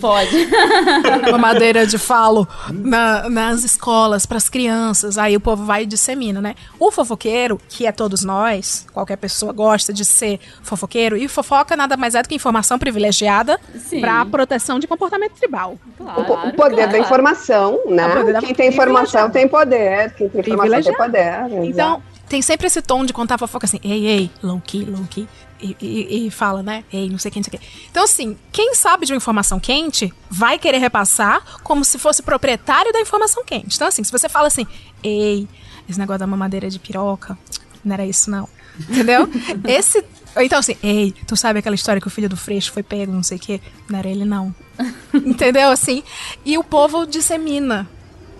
[0.00, 0.48] Pode.
[1.30, 5.16] mamadeira de falo na- nas escolas, pras crianças.
[5.16, 6.54] Aí o povo vai e dissemina, né?
[6.80, 11.96] O fofoqueiro, que é todos nós, qualquer pessoa gosta de ser fofoqueiro, e fofoca nada
[11.96, 13.58] mais é do que informação privilegiada
[14.00, 15.78] pra proteção de comportamento tribal.
[15.96, 16.92] Claro, O, po- o poder claro.
[16.92, 18.06] da informação, né?
[18.08, 20.12] O poder da- Quem tem informação tem poder.
[20.14, 21.34] Quem tem informação tem poder.
[21.64, 25.28] Então, tem sempre esse tom de contar fofoca assim, ei, ei, low key, low key.
[25.60, 26.84] E, e- e fala, né?
[26.92, 27.68] Ei, não sei quem, não sei quem.
[27.90, 32.92] Então, assim, quem sabe de uma informação quente vai querer repassar como se fosse proprietário
[32.92, 33.76] da informação quente.
[33.76, 34.66] Então, assim, se você fala assim,
[35.02, 35.48] ei,
[35.88, 37.38] esse negócio da mamadeira de piroca,
[37.84, 38.48] não era isso, não.
[38.90, 39.28] Entendeu?
[39.68, 40.04] Esse.
[40.36, 43.22] Então, assim, ei, tu sabe aquela história que o filho do Freixo foi pego, não
[43.22, 43.60] sei o quê?
[43.88, 44.52] Não era ele, não.
[45.14, 45.70] Entendeu?
[45.70, 46.02] Assim.
[46.44, 47.88] E o povo dissemina.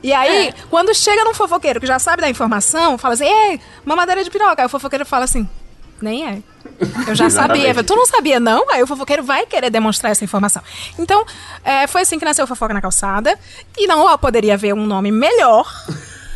[0.05, 4.23] E aí, quando chega num fofoqueiro que já sabe da informação, fala assim, ei, mamadeira
[4.23, 4.61] de piroca.
[4.61, 5.49] Aí o fofoqueiro fala assim,
[6.03, 6.39] nem é.
[7.09, 7.73] Eu já sabia.
[7.83, 8.71] Tu não sabia, não?
[8.71, 10.63] Aí o fofoqueiro vai querer demonstrar essa informação.
[10.99, 11.25] Então,
[11.65, 13.39] é, foi assim que nasceu o Fofoca na Calçada.
[13.79, 15.67] E não ó, poderia haver um nome melhor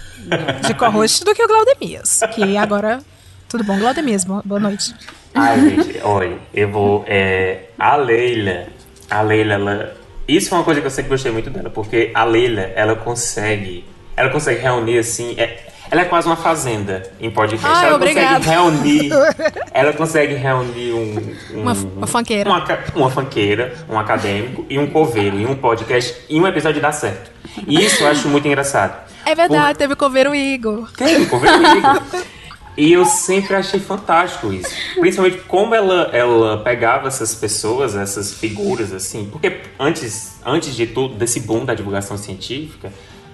[0.67, 2.21] de co-host do que o Glaudemias.
[2.35, 3.03] Que agora...
[3.51, 4.25] Tudo bom, Glaudemias?
[4.25, 4.95] Boa boa noite.
[5.35, 7.05] Ai, gente, olha, eu vou.
[7.07, 8.67] É, a Leila.
[9.11, 9.98] A Leila, ela.
[10.29, 13.85] Isso foi uma coisa que eu sempre gostei muito dela, porque a Leila, ela consegue.
[14.17, 15.35] Ela consegue reunir assim.
[15.39, 17.67] é- ela é quase uma fazenda em podcast.
[17.67, 18.37] Ai, ela obrigada.
[18.45, 19.11] consegue reunir.
[19.73, 21.33] ela consegue reunir um.
[21.57, 22.51] um- Uma- uma funkeira.
[22.51, 22.65] Uma,
[22.95, 27.31] uma funkeira, um acadêmico e um coveiro em um podcast e um episódio dá certo.
[27.67, 29.09] E isso eu acho muito engraçado.
[29.25, 30.91] É verdade, teve o coveiro Igor.
[30.93, 31.89] Tem, conversa comigo.
[32.79, 34.71] E eu sempre achei fantástico isso.
[35.01, 39.29] Principalmente como ela, ela pegava essas pessoas, essas figuras, assim.
[39.33, 42.93] Porque antes, antes de tudo, desse boom da divulgação científica,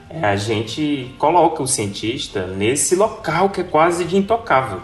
[0.08, 4.80] é, a gente coloca o cientista nesse local que é quase de intocável.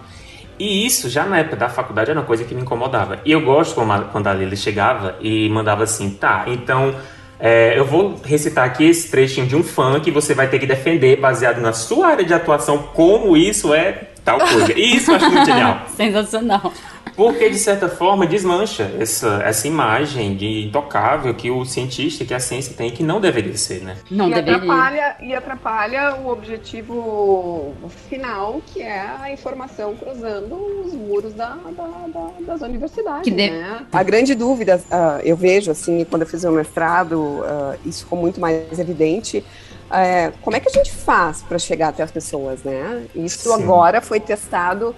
[0.58, 3.18] E isso, já na época da faculdade, era uma coisa que me incomodava.
[3.24, 3.80] E eu gosto
[4.12, 6.94] quando a Lili chegava e mandava assim, tá, então
[7.38, 10.66] é, eu vou recitar aqui esse trechinho de um fã que você vai ter que
[10.66, 14.72] defender, baseado na sua área de atuação, como isso é tal coisa.
[14.78, 15.82] E isso eu acho muito genial.
[15.96, 16.72] Sensacional.
[17.16, 22.40] Porque, de certa forma, desmancha essa, essa imagem de intocável que o cientista, que a
[22.40, 23.96] ciência tem, que não deveria ser, né?
[24.10, 24.56] Não e, deveria.
[24.56, 27.74] atrapalha, e atrapalha o objetivo
[28.08, 30.54] final, que é a informação cruzando
[30.84, 33.24] os muros da, da- da- das universidades.
[33.24, 33.80] Que de- né?
[33.92, 38.18] A grande dúvida, ah, eu vejo, assim, quando eu fiz o mestrado, ah, isso ficou
[38.18, 39.44] muito mais evidente.
[39.90, 43.06] É, como é que a gente faz para chegar até as pessoas, né?
[43.14, 43.62] Isso Sim.
[43.62, 44.94] agora foi testado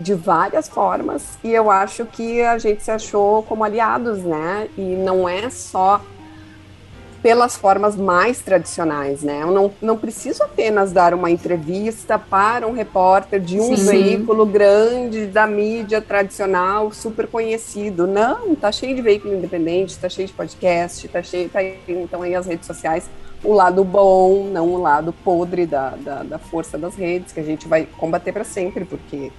[0.00, 4.68] de várias formas e eu acho que a gente se achou como aliados, né?
[4.76, 6.00] E não é só
[7.22, 9.42] pelas formas mais tradicionais, né?
[9.42, 13.86] Eu não, não preciso apenas dar uma entrevista para um repórter de um Sim.
[13.86, 18.06] veículo grande da mídia tradicional, super conhecido.
[18.06, 22.22] Não, tá cheio de veículo independente, tá cheio de podcast, tá cheio, tá aí, então
[22.22, 23.10] aí as redes sociais,
[23.44, 27.44] o lado bom, não o lado podre da, da, da força das redes, que a
[27.44, 29.30] gente vai combater para sempre, porque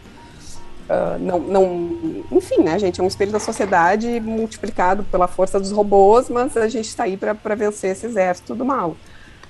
[0.89, 5.71] ah, não, não, enfim, né, gente, é um espelho da sociedade multiplicado pela força dos
[5.71, 8.97] robôs, mas a gente está aí para vencer esse exército do mal.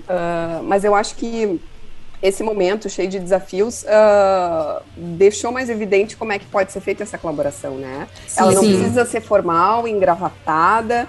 [0.07, 1.61] Ah, mas eu acho que
[2.21, 7.03] esse momento cheio de desafios ah, deixou mais evidente como é que pode ser feita
[7.03, 8.09] essa colaboração, né?
[8.35, 8.77] Ela não sim.
[8.77, 11.07] precisa ser formal, engravatada,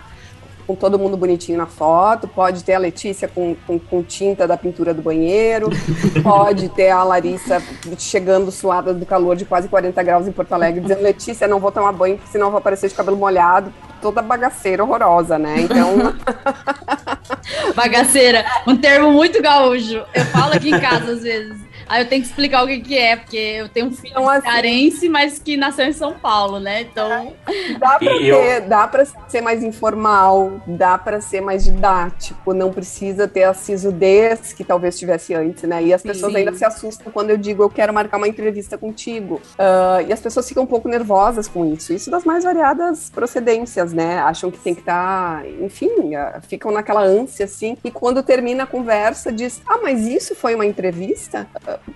[0.70, 4.56] com todo mundo bonitinho na foto, pode ter a Letícia com, com, com tinta da
[4.56, 5.68] pintura do banheiro,
[6.22, 7.60] pode ter a Larissa
[7.98, 11.72] chegando suada do calor de quase 40 graus em Porto Alegre, dizendo, Letícia, não vou
[11.72, 15.56] tomar banho, porque senão eu vou aparecer de cabelo molhado, toda bagaceira horrorosa, né?
[15.60, 16.14] Então,
[17.74, 20.04] Bagaceira, um termo muito gaúcho.
[20.14, 21.69] Eu falo aqui em casa às vezes.
[21.90, 24.28] Aí eu tenho que explicar o que, que é, porque eu tenho um filho Então,
[24.30, 26.82] assim- cearense, mas que nasceu em São Paulo, né?
[26.82, 27.34] Então.
[27.80, 32.54] Dá pra, E eu- ter, dá pra ser mais informal, dá pra ser mais didático,
[32.54, 35.82] não precisa ter a sisudez que talvez tivesse antes, né?
[35.82, 36.38] E as pessoas Sim.
[36.38, 39.40] ainda se assustam quando eu digo eu quero marcar uma entrevista contigo.
[39.58, 41.92] Ah, e as pessoas ficam um pouco nervosas com isso.
[41.92, 44.18] Isso das mais variadas procedências, né?
[44.20, 47.76] Acham que tem que estar, enfim, ah, ficam naquela ânsia assim.
[47.82, 51.48] E quando termina a conversa, diz: Ah, mas isso foi uma entrevista?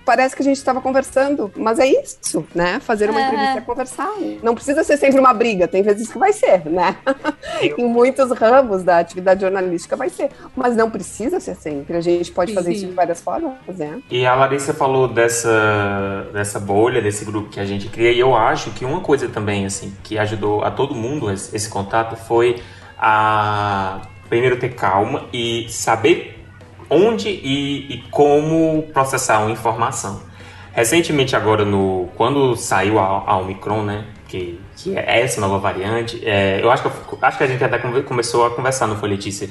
[0.05, 2.79] Parece que a gente estava conversando, mas é isso, né?
[2.79, 3.27] Fazer uma É.
[3.27, 4.11] entrevista é conversar.
[4.43, 6.95] Não precisa ser sempre uma briga, tem vezes que vai ser, né?
[7.61, 11.97] em muitos ramos da atividade jornalística vai ser, mas não precisa ser sempre.
[11.97, 12.77] A gente pode fazer Sim.
[12.77, 13.99] isso de várias formas, né?
[14.11, 18.35] E a Larissa falou dessa, dessa bolha, desse grupo que a gente cria, e eu
[18.35, 22.61] acho que uma coisa também, assim, que ajudou a todo mundo esse, esse contato foi
[22.97, 26.34] a primeiro ter calma e saber
[26.89, 30.21] onde e, e como processar uma informação.
[30.73, 36.21] Recentemente agora, no, quando saiu a, a Omicron, né, que, que é essa nova variante,
[36.25, 38.97] é, eu acho que, eu- acho que a gente até come- começou a conversar, não
[38.97, 39.49] foi, Letícia?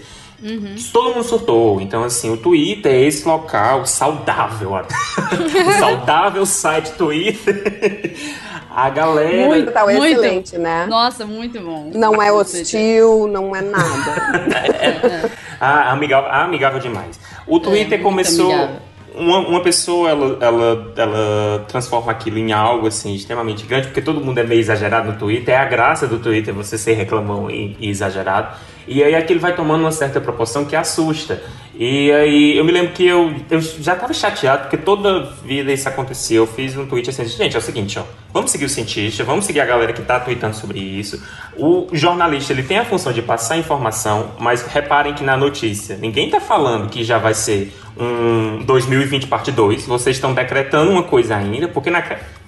[0.93, 1.81] Todo mundo surtou.
[1.81, 4.73] Então, assim, o Twitter é esse local saudável.
[4.77, 8.15] o saudável site Twitter.
[8.77, 9.47] A galera.
[9.47, 9.71] Muito.
[9.73, 10.05] Tal, Muito.
[10.05, 10.85] excelente, né?
[10.87, 11.91] Nossa, muito bom.
[11.95, 15.31] Não é hostil, não é nada.
[15.61, 17.21] Ah, amigável, ah, amigável demais.
[17.47, 18.53] O Twitter muito começou.
[18.53, 18.77] amigável.
[19.15, 24.21] Uma, uma pessoa ela, ela, ela transforma aquilo em algo assim extremamente grande, porque todo
[24.21, 25.55] mundo é meio exagerado no Twitter.
[25.55, 28.57] É a graça do Twitter você ser reclamão e, e exagerado.
[28.87, 31.43] E aí aquilo vai tomando uma certa proporção que assusta.
[31.77, 35.89] E aí eu me lembro que eu, eu já tava chateado, porque toda vida isso
[35.89, 36.37] acontecia.
[36.37, 38.05] Eu fiz um tweet assim, gente, é o seguinte, ó.
[38.33, 41.23] Vamos seguir o cientista, vamos seguir a galera que tá tweetando sobre isso.
[41.57, 46.31] O jornalista, ele tem a função de passar informação, mas reparem que na notícia, ninguém
[46.31, 49.87] tá falando que já vai ser um 2020 parte 2.
[49.87, 52.03] Vocês estão decretando uma coisa ainda, porque na,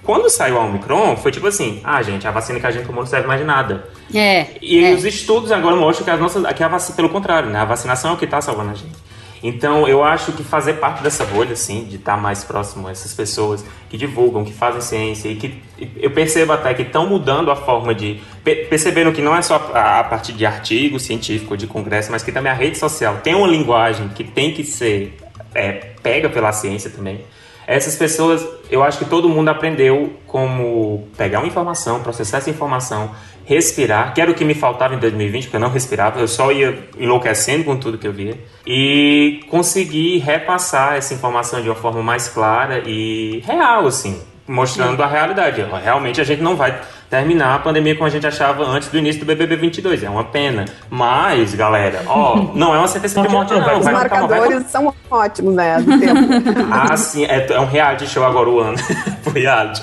[0.07, 3.01] quando saiu a Omicron, foi tipo assim, ah, gente, a vacina que a gente tomou
[3.01, 3.89] não serve mais de nada.
[4.15, 4.45] É.
[4.61, 4.93] E é.
[4.93, 7.59] os estudos agora mostram que, as nossas, que a vacina, pelo contrário, né?
[7.59, 8.95] A vacinação é o que está salvando a gente.
[9.43, 13.13] Então, eu acho que fazer parte dessa bolha, assim, de estar mais próximo a essas
[13.13, 15.61] pessoas que divulgam, que fazem ciência e que
[15.97, 18.21] eu percebo até que estão mudando a forma de.
[18.45, 22.23] pe- percebendo que não é só a, a partir de artigo científico, de congresso, mas
[22.23, 25.17] que também a rede social tem uma linguagem que tem que ser
[25.53, 27.19] é, pega pela ciência também.
[27.67, 33.11] Essas pessoas, eu acho que todo mundo aprendeu como pegar uma informação, processar essa informação,
[33.43, 36.49] respirar, que era o que me faltava em 2020, porque eu não respirava, eu só
[36.49, 42.01] ia enlouquecendo com tudo que eu via, e conseguir repassar essa informação de uma forma
[42.01, 45.65] mais clara e real, assim, mostrando a realidade.
[45.83, 46.79] Realmente a gente não vai
[47.09, 50.23] terminar a pandemia como a gente achava antes do início do BBB 22, é uma
[50.23, 50.65] pena.
[50.89, 53.59] Mas, galera, ó, não é uma sentença de morte, não.
[53.79, 55.79] Os Vai, calma, vai, marcadores são ótimos, né?
[55.81, 56.19] Do tempo.
[56.71, 58.77] ah, sim, é, é um reality show agora o ano.
[59.23, 59.81] Pro reality.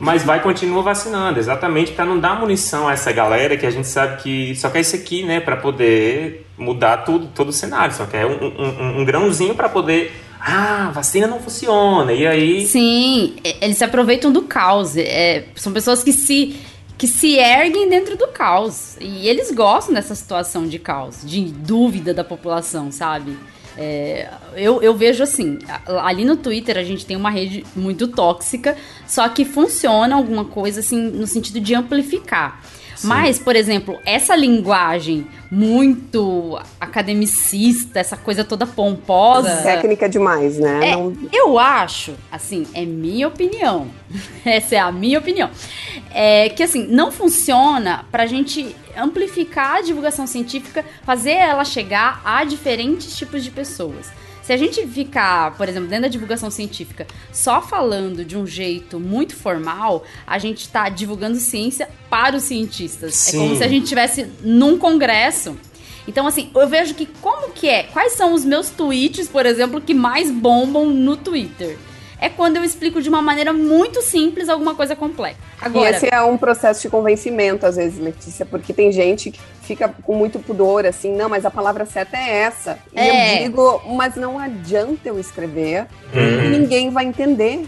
[0.00, 3.88] Mas vai continuar vacinando, exatamente para não dar munição a essa galera que a gente
[3.88, 7.92] sabe que só quer isso aqui, né, para poder mudar tudo, todo o cenário.
[7.92, 10.14] Só quer um, um- um grãozinho para poder.
[10.40, 12.12] Ah, vacina não funciona.
[12.12, 12.66] E aí.
[12.66, 14.96] Sim, eles se aproveitam do caos.
[14.96, 16.56] É, são pessoas que se,
[16.96, 18.96] que se erguem dentro do caos.
[19.00, 23.36] E eles gostam dessa situação de caos, de dúvida da população, sabe?
[23.80, 25.58] É, eu, eu vejo assim,
[26.02, 28.76] ali no Twitter a gente tem uma rede muito tóxica,
[29.06, 32.60] só que funciona alguma coisa assim no sentido de amplificar.
[33.04, 39.62] Mas, por exemplo, essa linguagem muito academicista, essa coisa toda pomposa.
[39.62, 40.90] Técnica demais, né?
[40.90, 43.88] É, Não- eu acho, assim, é minha opinião.
[44.44, 45.50] Essa é a minha opinião.
[46.12, 52.44] É que, assim, não funciona pra gente amplificar a divulgação científica, fazer ela chegar a
[52.44, 54.10] diferentes tipos de pessoas.
[54.48, 58.98] Se a gente ficar, por exemplo, dentro da divulgação científica, só falando de um jeito
[58.98, 63.28] muito formal, a gente está divulgando ciência para os cientistas.
[63.28, 63.56] É como Sim.
[63.56, 65.54] se a gente estivesse num congresso.
[66.06, 67.82] Então, assim, eu vejo que como que é?
[67.82, 71.76] Quais são os meus tweets, por exemplo, que mais bombam no Twitter?
[72.20, 75.38] É quando eu explico de uma maneira muito simples alguma coisa complexa.
[75.60, 79.40] Agora, E esse é um processo de convencimento, às vezes, Letícia, porque tem gente que
[79.62, 82.78] fica com muito pudor, assim, não, mas a palavra certa é essa.
[82.94, 83.38] E É.
[83.38, 86.50] eu digo, mas não adianta eu escrever, Uhum.
[86.50, 87.64] ninguém vai entender.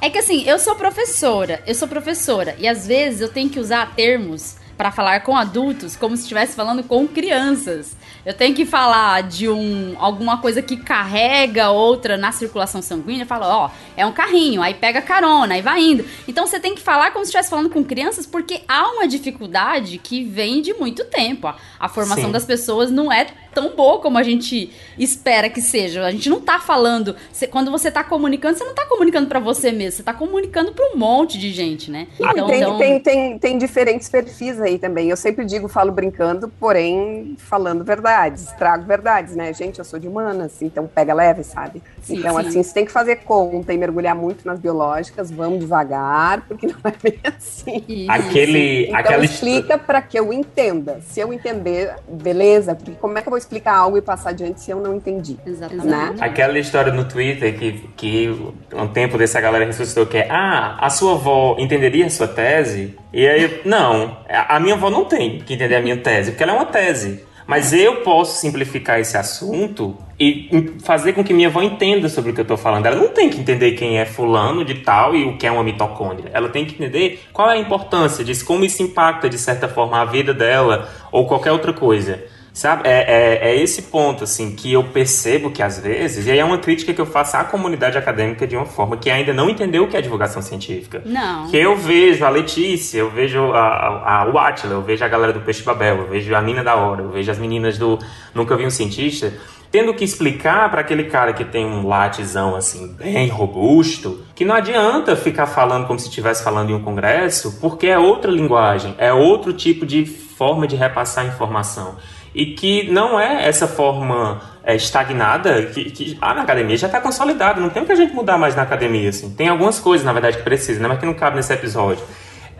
[0.00, 3.58] É que assim, eu sou professora, eu sou professora, e às vezes eu tenho que
[3.58, 7.96] usar termos para falar com adultos como se estivesse falando com crianças.
[8.24, 13.26] eu tenho que falar de um alguma coisa que carrega outra na circulação sanguínea, eu
[13.26, 16.04] falo, ó, é um carrinho, aí pega carona, aí vai indo.
[16.28, 19.98] Então você tem que falar como se estivesse falando com crianças, porque há uma dificuldade
[19.98, 21.46] que vem de muito tempo.
[21.46, 22.32] A, a formação Sim.
[22.32, 26.04] das pessoas não é tão boa como a gente espera que seja.
[26.04, 27.16] A gente não tá falando.
[27.32, 30.72] cê- quando você tá comunicando, você não tá comunicando pra você mesmo, você tá comunicando
[30.72, 32.06] pra um monte de gente, né?
[32.20, 35.08] Não, e tem, tem, tem, tem diferentes perfis aí também.
[35.08, 39.54] Eu sempre digo, falo brincando, porém falando verdades, trago verdades, né?
[39.54, 41.82] Gente, eu sou de humanas, então pega leve, sabe?
[42.02, 42.46] Sim, então, sim.
[42.46, 46.76] assim, você tem que fazer conta e mergulhar muito nas biológicas, vamos devagar, porque não
[46.84, 47.82] é bem assim.
[47.88, 48.10] Isso.
[48.10, 51.00] Aquele, Então aquela explica para que eu entenda.
[51.08, 54.60] Se eu entender, beleza, porque como é que eu vou explicar algo e passar adiante
[54.60, 55.38] se eu não entendi?
[55.46, 55.86] Exatamente.
[55.86, 56.14] Né?
[56.20, 60.76] Aquela história no Twitter que, que um tempo desse a galera ressuscitou que é Ah,
[60.80, 62.96] a sua avó entenderia a sua tese?
[63.12, 66.52] E aí, não, a minha avó não tem que entender a minha tese, porque ela
[66.52, 67.24] é uma tese.
[67.46, 72.34] Mas eu posso simplificar esse assunto e fazer com que minha avó entenda sobre o
[72.34, 72.86] que eu tô falando.
[72.86, 75.62] Ela não tem que entender quem é fulano de tal e o que é uma
[75.62, 76.28] mitocôndria.
[76.34, 80.00] Ela tem que entender qual é a importância disso, como isso impacta, de certa forma,
[80.00, 82.20] a vida dela ou qualquer outra coisa.
[82.56, 83.04] Sabe, é,
[83.42, 86.56] é, é esse ponto, assim, que eu percebo que às vezes, e aí é uma
[86.56, 89.88] crítica que eu faço à comunidade acadêmica de uma forma que ainda não entendeu o
[89.88, 91.02] que é divulgação científica.
[91.04, 91.48] Não.
[91.48, 95.34] Que eu vejo a Letícia, eu vejo a, a, a o eu vejo a galera
[95.34, 97.98] do Peixe Babel, eu vejo a Nina da Hora, eu vejo as meninas do
[98.34, 99.34] Nunca Vi um Cientista,
[99.70, 104.54] tendo que explicar para aquele cara que tem um latezão, assim, bem robusto, que não
[104.54, 109.12] adianta ficar falando como se estivesse falando em um congresso, porque é outra linguagem, é
[109.12, 111.96] outro tipo de forma de repassar informação
[112.36, 117.00] e que não é essa forma é, estagnada que, que ah, na academia já está
[117.00, 119.08] consolidado, não tem o que a gente mudar mais na academia.
[119.08, 119.30] Assim.
[119.30, 122.04] Tem algumas coisas, na verdade, que precisam, né, mas que não cabe nesse episódio.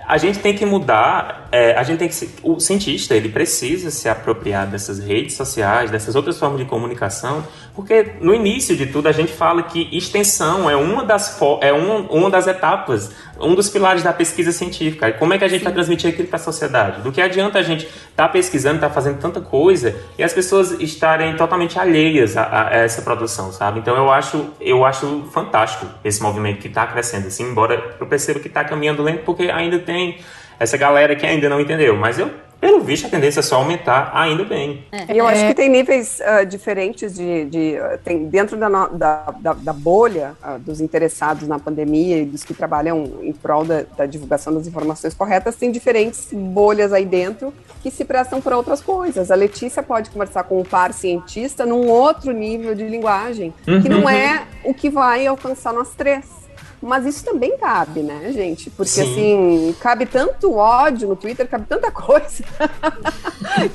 [0.08, 4.08] A gente tem que mudar, é, a gente tem que o cientista ele precisa se
[4.08, 7.44] apropriar dessas redes sociais, dessas outras formas de comunicação,
[7.76, 12.06] porque no início de tudo a gente fala que extensão é uma das é um,
[12.06, 15.12] uma das etapas, um dos pilares da pesquisa científica.
[15.12, 17.02] Como é que a gente vai transmitir aquilo para a sociedade?
[17.02, 21.36] Do que adianta a gente estar pesquisando, estar fazendo tanta coisa e as pessoas estarem
[21.36, 23.80] totalmente alheias a, a essa produção, sabe?
[23.80, 28.40] Então eu acho, eu acho fantástico esse movimento que está crescendo, assim, embora eu perceba
[28.40, 30.16] que está caminhando lento porque ainda tem
[30.58, 31.94] essa galera que ainda não entendeu.
[31.94, 32.30] Mas eu,
[32.60, 34.84] pelo visto, a tendência é só aumentar ainda bem.
[35.08, 35.48] Eu acho É.
[35.48, 37.44] que tem níveis ah, diferentes de.
[37.46, 42.18] de, ah, tem, dentro da, no- da, da, da bolha ah, dos interessados na pandemia
[42.18, 46.92] e dos que trabalham em prol da, da divulgação das informações corretas, tem diferentes bolhas
[46.92, 47.52] aí dentro
[47.82, 49.30] que se prestam para outras coisas.
[49.30, 54.08] A Letícia pode conversar com um par cientista num outro nível de linguagem, que não
[54.08, 56.45] é o que vai alcançar nós três.
[56.80, 58.68] Mas isso também cabe, né, gente?
[58.70, 59.02] Porque Sim.
[59.12, 62.44] assim, cabe tanto ódio no Twitter, cabe tanta coisa.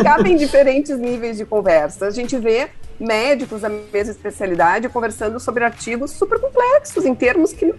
[0.03, 2.07] Cabem diferentes níveis de conversa.
[2.07, 7.73] A gente vê médicos da mesma especialidade conversando sobre artigos super complexos, em termos que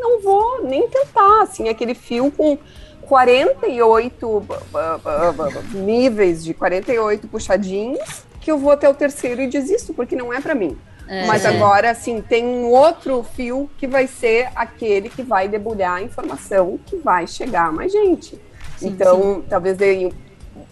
[0.00, 1.42] não vou nem tentar.
[1.42, 2.56] Assim, aquele fio com
[3.02, 9.42] 48 b- b- b- b- níveis de 48 puxadinhos, que eu vou até o terceiro
[9.42, 10.78] e desisto, porque não é para mim.
[11.12, 11.26] É.
[11.26, 16.02] Mas agora, assim, tem um outro fio que vai ser aquele que vai debulhar a
[16.02, 18.38] informação que vai chegar a mais gente.
[18.80, 20.10] então, talvez dê-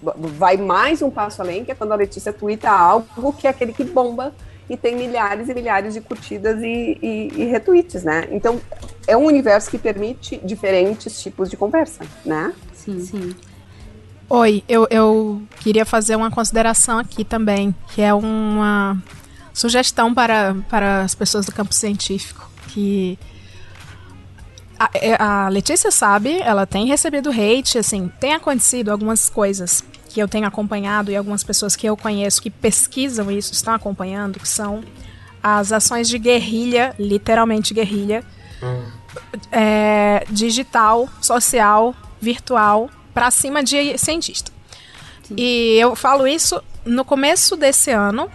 [0.01, 3.73] vai mais um passo além, que é quando a Letícia twitta algo que é aquele
[3.73, 4.33] que bomba
[4.71, 8.29] e tem milhares e milhares de curtidas e, e- e retweets, né?
[8.31, 8.61] Então,
[9.09, 12.53] é um universo que permite diferentes tipos de conversa, né?
[12.73, 13.35] Sim, sim.
[14.31, 18.97] Oi, eu, eu queria fazer uma consideração aqui também, que é uma
[19.59, 23.19] sugestão para, para as pessoas do campo científico, que
[24.79, 30.21] a, é, a Letícia sabe, ela tem recebido hate, assim, tem acontecido algumas coisas que
[30.21, 34.49] eu tenho acompanhado e algumas pessoas que eu conheço que pesquisam isso, estão acompanhando, que
[34.49, 34.85] são
[35.43, 38.25] as ações de guerrilha, literalmente guerrilha,
[39.51, 44.53] é, digital, social, virtual, pra cima de cientista.
[45.37, 48.31] E eu falo isso no começo desse ano.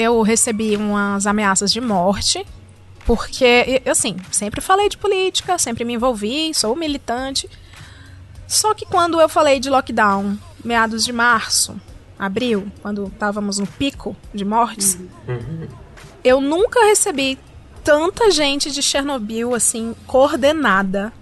[0.00, 2.42] Eu recebi umas ameaças de morte,
[3.04, 7.46] porque, assim, sempre falei de política, sempre me envolvi, sou militante.
[8.48, 11.78] Só que quando eu falei de lockdown, meados de março,
[12.18, 14.98] abril, quando estávamos no pico de mortes,
[16.24, 17.38] eu nunca recebi
[17.84, 21.12] tanta gente de Chernobyl, assim, coordenada,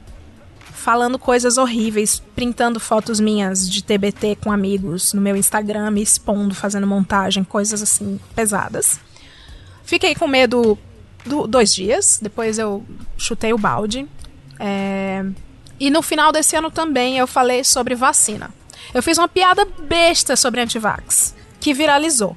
[0.79, 6.55] falando coisas horríveis, printando fotos minhas de TBT com amigos no meu Instagram, me expondo,
[6.55, 8.99] fazendo montagem, coisas assim, pesadas.
[9.85, 10.79] Fiquei com medo
[11.27, 12.85] do- dois dias, depois eu
[13.17, 14.07] chutei o balde.
[14.59, 15.25] É,
[15.81, 18.51] E no final desse ano também eu falei sobre vacina.
[18.93, 21.35] Eu fiz uma piada besta sobre antivax.
[21.61, 22.37] que viralizou.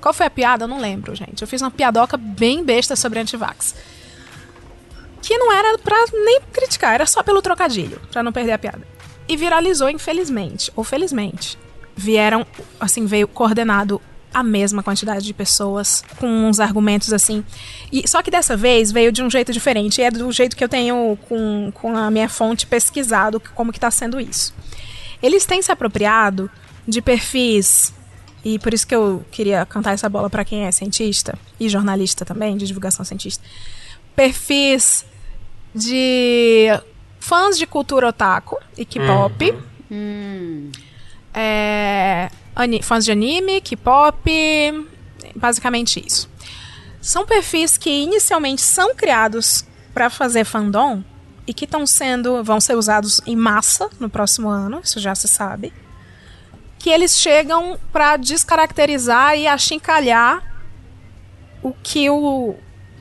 [0.00, 0.64] Qual foi a piada?
[0.64, 1.40] Eu não lembro, gente.
[1.42, 3.74] Eu fiz uma piadoca bem besta sobre antivax.
[5.28, 8.80] Que não era pra nem criticar, era só pelo trocadilho, pra não perder a piada.
[9.28, 11.58] E viralizou, infelizmente, ou felizmente.
[11.94, 12.46] Vieram,
[12.80, 14.00] assim, veio coordenado
[14.32, 17.44] a mesma quantidade de pessoas, com uns argumentos assim.
[17.92, 20.64] E, só que dessa vez veio de um jeito diferente, e é do jeito que
[20.64, 24.54] eu tenho com, com a minha fonte pesquisado como que tá sendo isso.
[25.22, 26.50] Eles têm se apropriado
[26.86, 27.92] de perfis
[28.42, 32.24] e por isso que eu queria cantar essa bola para quem é cientista e jornalista
[32.24, 33.44] também, de divulgação cientista.
[34.16, 35.04] Perfis
[35.74, 36.68] de
[37.20, 39.54] fãs de cultura otaku e K-pop.
[41.34, 44.30] É, ani- fãs de anime, K-pop,
[45.36, 46.28] basicamente isso.
[47.00, 49.64] São perfis que inicialmente são criados
[49.94, 51.02] para fazer fandom
[51.46, 55.26] e que estão sendo, vão ser usados em massa no próximo ano, isso já se
[55.28, 55.72] sabe
[56.78, 60.44] que eles chegam pra descaracterizar e achincalhar
[61.60, 62.54] o que o,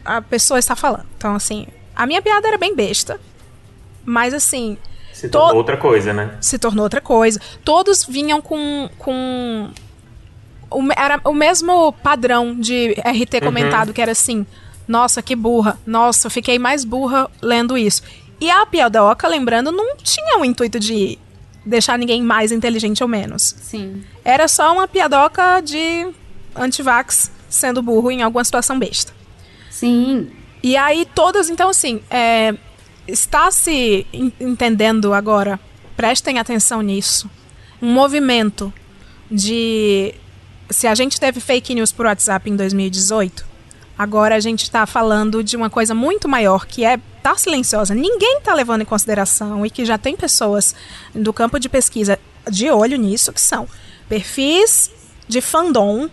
[0.03, 1.05] a pessoa está falando.
[1.15, 3.19] Então, assim, a minha piada era bem besta,
[4.05, 4.77] mas assim,
[5.13, 6.37] Se To- tornou outra coisa, né?
[6.39, 7.39] se tornou outra coisa.
[7.65, 8.89] Todos vinham com.
[8.97, 9.69] com
[10.69, 14.45] o, era o mesmo padrão de RT comentado, que era assim:
[14.87, 18.01] nossa, que burra, nossa, eu fiquei mais burra lendo isso.
[18.39, 21.17] E a piadoca, lembrando, não tinha o intuito de
[21.65, 23.55] deixar ninguém mais inteligente ou menos.
[23.61, 24.03] Sim.
[24.23, 26.07] Era só uma piadoca de
[26.55, 29.11] antivax sendo burro em alguma situação besta.
[29.69, 30.29] Sim.
[30.63, 32.53] E aí todas, então assim, é,
[33.07, 35.59] está se en- entendendo agora,
[35.95, 37.29] prestem atenção nisso,
[37.81, 38.73] um movimento
[39.29, 40.13] de
[40.69, 43.45] se a gente teve fake news por WhatsApp em 2018,
[43.97, 47.93] agora a gente está falando de uma coisa muito maior, que é tá silenciosa.
[47.93, 50.73] Ninguém está levando em consideração e que já tem pessoas
[51.13, 52.17] do campo de pesquisa
[52.49, 53.67] de olho nisso, que são
[54.07, 54.89] perfis
[55.27, 56.09] de fandom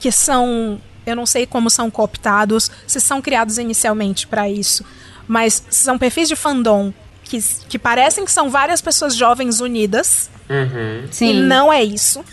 [0.00, 4.84] que são, eu não sei como são cooptados, se são criados inicialmente para isso,
[5.26, 6.92] mas são perfis de fandom
[7.24, 7.38] que,
[7.68, 11.06] que parecem que são várias pessoas jovens unidas Uhum.
[11.10, 11.30] Sim.
[11.30, 12.24] e não é isso.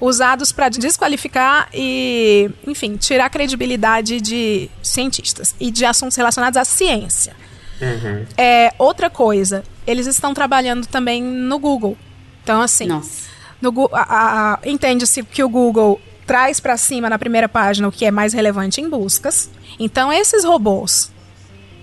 [0.00, 6.64] Usados para desqualificar e, enfim, tirar a credibilidade de cientistas e de assuntos relacionados à
[6.64, 7.34] ciência.
[7.80, 8.24] Uhum.
[8.36, 11.96] É, outra coisa, eles estão trabalhando também no Google.
[12.42, 13.28] Então, assim, Nossa.
[13.60, 17.92] no Gu- a- a- entende-se que o Google traz para cima na primeira página o
[17.92, 19.50] que é mais relevante em buscas.
[19.78, 21.12] Então esses robôs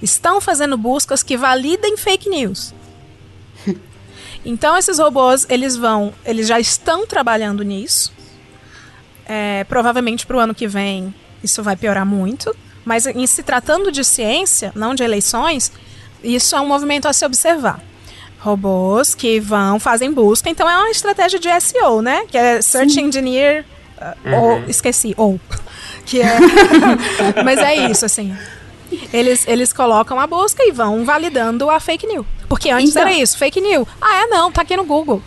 [0.01, 2.73] estão fazendo buscas que validem fake news.
[4.45, 8.13] então esses robôs eles vão, eles já estão trabalhando nisso.
[9.25, 11.13] É, provavelmente para o ano que vem
[11.43, 12.55] isso vai piorar muito.
[12.83, 15.71] Mas em se tratando de ciência, não de eleições,
[16.23, 17.79] isso é um movimento a se observar.
[18.39, 22.25] Robôs que vão, fazem busca, então é uma estratégia de SEO, né?
[22.25, 23.65] Que é Search Engineer,
[24.01, 25.39] uh, ou, esqueci, ou.
[26.05, 26.35] Que é.
[27.45, 28.35] Mas é isso, assim.
[29.13, 32.25] Eles, eles colocam a busca e vão validando a fake news.
[32.49, 33.87] Porque antes Então- era isso, fake news.
[34.01, 35.21] Ah, é não, tá aqui no Google.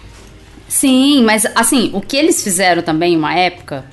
[0.69, 3.85] Sim, mas assim, o que eles fizeram também em uma época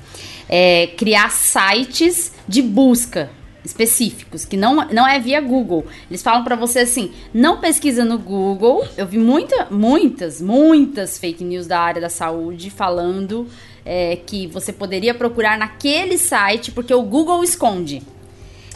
[0.48, 3.30] é criar sites de busca
[3.64, 5.86] específicos, que não, não é via Google.
[6.10, 8.84] Eles falam pra você assim, não pesquisa no Google.
[8.96, 13.46] Eu vi muita, muitas, muitas fake news da área da saúde falando
[13.84, 18.02] é, que você poderia procurar naquele site porque o Google esconde.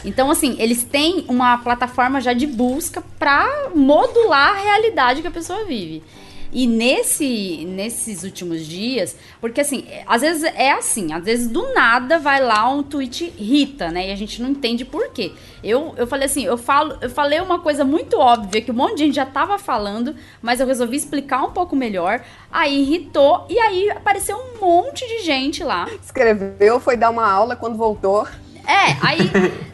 [0.05, 5.31] Então, assim, eles têm uma plataforma já de busca pra modular a realidade que a
[5.31, 6.03] pessoa vive.
[6.51, 12.19] E nesse, nesses últimos dias, porque assim, às vezes é assim, às vezes do nada
[12.19, 14.09] vai lá um tweet irrita, né?
[14.09, 15.33] E a gente não entende por quê.
[15.63, 18.95] Eu, eu falei assim, eu falo, eu falei uma coisa muito óbvia que um monte
[18.95, 22.21] de gente já tava falando, mas eu resolvi explicar um pouco melhor.
[22.51, 25.87] Aí irritou e aí apareceu um monte de gente lá.
[26.03, 28.27] Escreveu, foi dar uma aula quando voltou.
[28.67, 29.31] É, aí,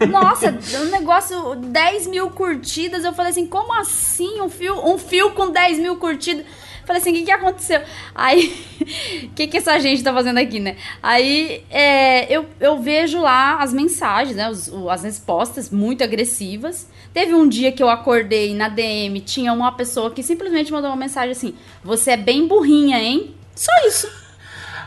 [0.07, 3.03] nossa, um negócio, 10 mil curtidas.
[3.03, 4.39] Eu falei assim, como assim?
[4.39, 6.45] Um fio, um fio com 10 mil curtidas?
[6.86, 7.81] Falei assim, o que, que aconteceu?
[8.13, 8.53] Aí,
[9.23, 10.75] o que, que essa gente tá fazendo aqui, né?
[11.01, 14.49] Aí, é, eu, eu vejo lá as mensagens, né?
[14.49, 16.89] os- as respostas muito agressivas.
[17.13, 20.95] Teve um dia que eu acordei na DM, tinha uma pessoa que simplesmente mandou uma
[20.97, 23.36] mensagem assim: Você é bem burrinha, hein?
[23.55, 24.07] Só isso.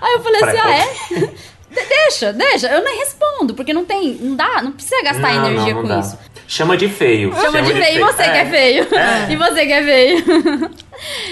[0.01, 1.21] Aí eu falei assim, ah, é?
[1.71, 2.69] De- Deixa, deixa.
[2.69, 4.15] Eu nem respondo, porque não tem.
[4.21, 6.01] Não dá, não precisa gastar Não, energia não, não com dá.
[6.01, 6.19] isso.
[6.49, 7.35] Chama de feio.
[7.35, 7.97] Chama de feio.
[7.97, 8.31] E você É.
[8.31, 8.87] que é feio.
[9.31, 10.71] E você que é feio.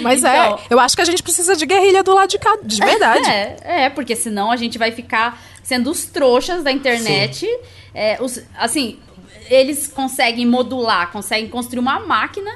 [0.01, 2.59] Mas Então- é, eu acho que a gente precisa de guerrilha do lado de cá,
[2.63, 3.29] de verdade.
[3.29, 7.47] É, é, porque senão a gente vai ficar sendo os trouxas da internet.
[7.95, 8.99] É, os- assim,
[9.49, 12.51] eles conseguem modular, conseguem construir uma máquina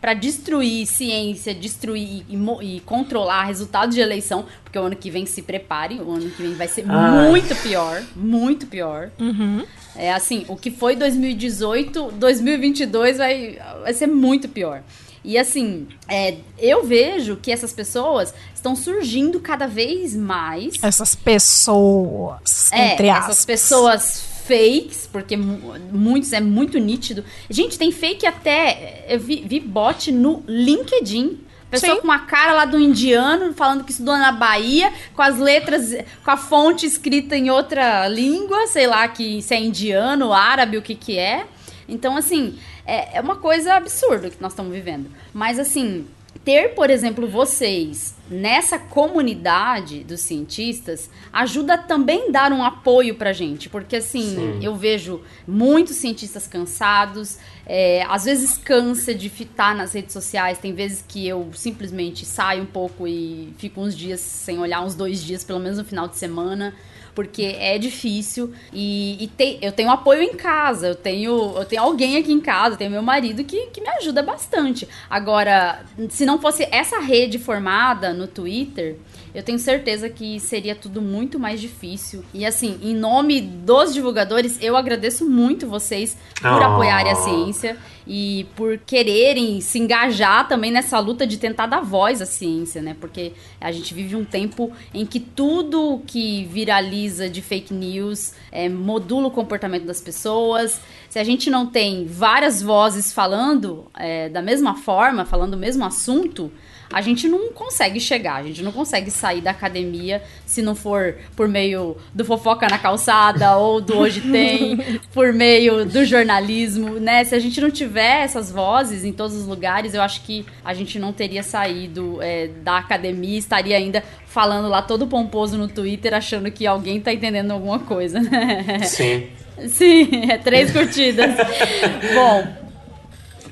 [0.00, 2.36] para destruir ciência, destruir e,
[2.76, 6.42] e, controlar resultados de eleição, porque o ano que vem se prepare, o ano que
[6.42, 7.28] vem vai ser Ai.
[7.30, 9.10] muito pior, muito pior.
[9.18, 9.64] Uhum.
[9.96, 14.82] É assim, o que foi 2018, 2022 vai, vai ser muito pior.
[15.24, 20.74] E assim, é, eu vejo que essas pessoas estão surgindo cada vez mais.
[20.82, 23.30] Essas pessoas, é, entre aspas.
[23.30, 27.24] Essas pessoas fakes, porque muitos é muito nítido.
[27.48, 29.06] Gente, tem fake até.
[29.08, 31.40] Eu vi, vi bot no LinkedIn.
[31.70, 32.00] Pessoa Sim.
[32.02, 36.30] com uma cara lá do indiano, falando que estudou na Bahia, com as letras, com
[36.30, 40.94] a fonte escrita em outra língua, sei lá que se é indiano, árabe, o que
[40.94, 41.46] que é.
[41.88, 42.56] Então, assim,
[42.86, 45.10] é, é uma coisa absurda que nós estamos vivendo.
[45.32, 46.06] Mas, assim,
[46.44, 53.32] ter, por exemplo, vocês nessa comunidade dos cientistas ajuda também a dar um apoio pra
[53.32, 54.58] gente, porque assim, Sim.
[54.62, 60.74] eu vejo muitos cientistas cansados, é, às vezes cansa de fitar nas redes sociais, tem
[60.74, 65.22] vezes que eu simplesmente saio um pouco e fico uns dias sem olhar, uns dois
[65.22, 66.74] dias, pelo menos no final de semana,
[67.14, 71.82] porque é difícil e, e te, eu tenho apoio em casa, eu tenho, eu tenho
[71.82, 74.88] alguém aqui em casa, eu tenho meu marido que, que me ajuda bastante.
[75.08, 78.96] Agora, se não fosse essa rede formada no Twitter,
[79.34, 82.24] eu tenho certeza que seria tudo muito mais difícil.
[82.32, 86.64] E assim, em nome dos divulgadores, eu agradeço muito vocês por oh.
[86.64, 92.22] apoiarem a ciência e por quererem se engajar também nessa luta de tentar dar voz
[92.22, 92.94] à ciência, né?
[93.00, 98.68] Porque a gente vive um tempo em que tudo que viraliza de fake news é,
[98.68, 100.80] modula o comportamento das pessoas.
[101.08, 105.84] Se a gente não tem várias vozes falando é, da mesma forma, falando o mesmo
[105.84, 106.52] assunto,
[106.94, 111.16] a gente não consegue chegar, a gente não consegue sair da academia se não for
[111.34, 117.24] por meio do fofoca na calçada ou do hoje tem, por meio do jornalismo, né?
[117.24, 120.72] Se a gente não tiver essas vozes em todos os lugares, eu acho que a
[120.72, 126.14] gente não teria saído é, da academia, estaria ainda falando lá todo pomposo no Twitter,
[126.14, 128.78] achando que alguém tá entendendo alguma coisa, né?
[128.84, 129.26] Sim.
[129.68, 131.34] Sim, é três curtidas.
[132.14, 132.46] Bom,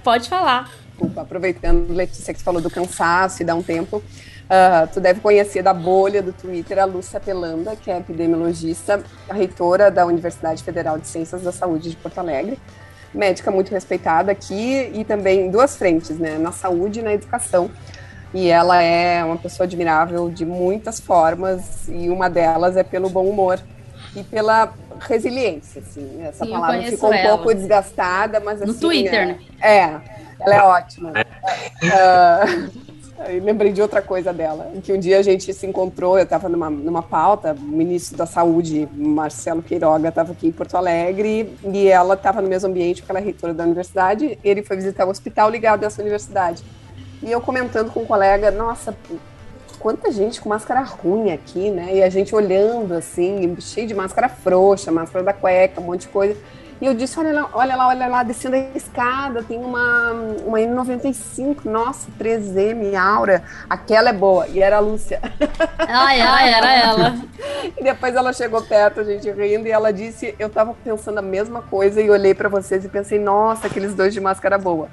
[0.04, 3.96] pode falar desculpa, aproveitando, Letícia, que você falou do cansaço e dá um tempo.
[3.98, 9.90] Uh, tu deve conhecer da bolha do Twitter a Lúcia Pelanda, que é epidemiologista, reitora
[9.90, 12.58] da Universidade Federal de Ciências da Saúde de Porto Alegre,
[13.14, 17.70] médica muito respeitada aqui e também em duas frentes, né, na saúde e na educação.
[18.34, 23.24] E ela é uma pessoa admirável de muitas formas e uma delas é pelo bom
[23.26, 23.60] humor
[24.16, 26.22] e pela resiliência, assim.
[26.22, 27.36] Essa Sim, palavra ficou um ela.
[27.36, 28.72] pouco desgastada, mas assim...
[28.72, 29.38] No Twitter, é, né?
[29.60, 30.00] É,
[30.44, 31.12] ela é ótima.
[31.82, 36.48] Uh, lembrei de outra coisa dela, que um dia a gente se encontrou, eu estava
[36.48, 41.88] numa, numa pauta, o ministro da Saúde, Marcelo Queiroga, estava aqui em Porto Alegre, e
[41.88, 45.10] ela estava no mesmo ambiente, porque ela é reitora da universidade, ele foi visitar o
[45.10, 46.64] hospital ligado a essa universidade.
[47.22, 48.96] E eu comentando com um colega, nossa,
[49.78, 51.96] quanta gente com máscara ruim aqui, né?
[51.96, 56.08] E a gente olhando, assim, cheio de máscara frouxa, máscara da cueca, um monte de
[56.08, 56.36] coisa.
[56.82, 60.10] E eu disse: olha lá, olha lá, olha lá, descendo a escada, tem uma,
[60.44, 64.48] uma N95, nossa, 3M, Aura, aquela é boa.
[64.48, 65.20] E era a Lúcia.
[65.78, 67.14] Ai, ai, era ela.
[67.78, 71.22] e depois ela chegou perto, a gente rindo, e ela disse: eu tava pensando a
[71.22, 74.88] mesma coisa e olhei para vocês e pensei: nossa, aqueles dois de máscara boa.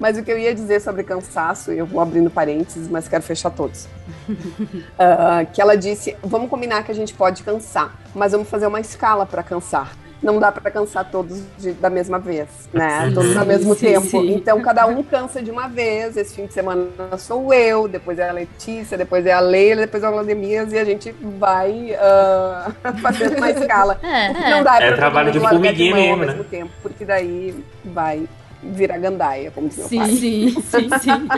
[0.00, 3.50] Mas o que eu ia dizer sobre cansaço, eu vou abrindo parênteses, mas quero fechar
[3.50, 3.84] todos.
[3.84, 8.80] uh, que ela disse: vamos combinar que a gente pode cansar, mas vamos fazer uma
[8.80, 9.92] escala para cansar
[10.22, 13.10] não dá para cansar todos de, da mesma vez, né?
[13.14, 14.06] Todos ao mesmo sim, tempo.
[14.06, 14.34] Sim.
[14.34, 16.16] Então cada um cansa de uma vez.
[16.16, 16.88] Esse fim de semana
[17.18, 20.78] sou eu, depois é a Letícia, depois é a Leila, depois é a Vladimias e
[20.78, 23.98] a gente vai uh, fazendo uma escala.
[24.02, 26.26] É, não dá é trabalho de formiguinha mesmo, ao né?
[26.26, 28.28] mesmo tempo, porque daí vai
[28.60, 30.08] virar gandaia, como diz meu sim, pai.
[30.08, 31.28] Sim, sim, sim.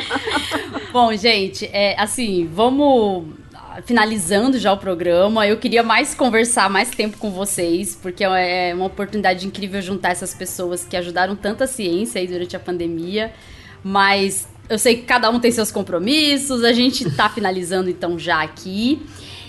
[0.90, 3.26] Bom, gente, é, assim, vamos
[3.84, 5.46] finalizando já o programa.
[5.46, 10.34] Eu queria mais conversar mais tempo com vocês, porque é uma oportunidade incrível juntar essas
[10.34, 13.32] pessoas que ajudaram tanta ciência aí durante a pandemia.
[13.82, 18.42] Mas eu sei que cada um tem seus compromissos, a gente está finalizando então já
[18.42, 19.00] aqui.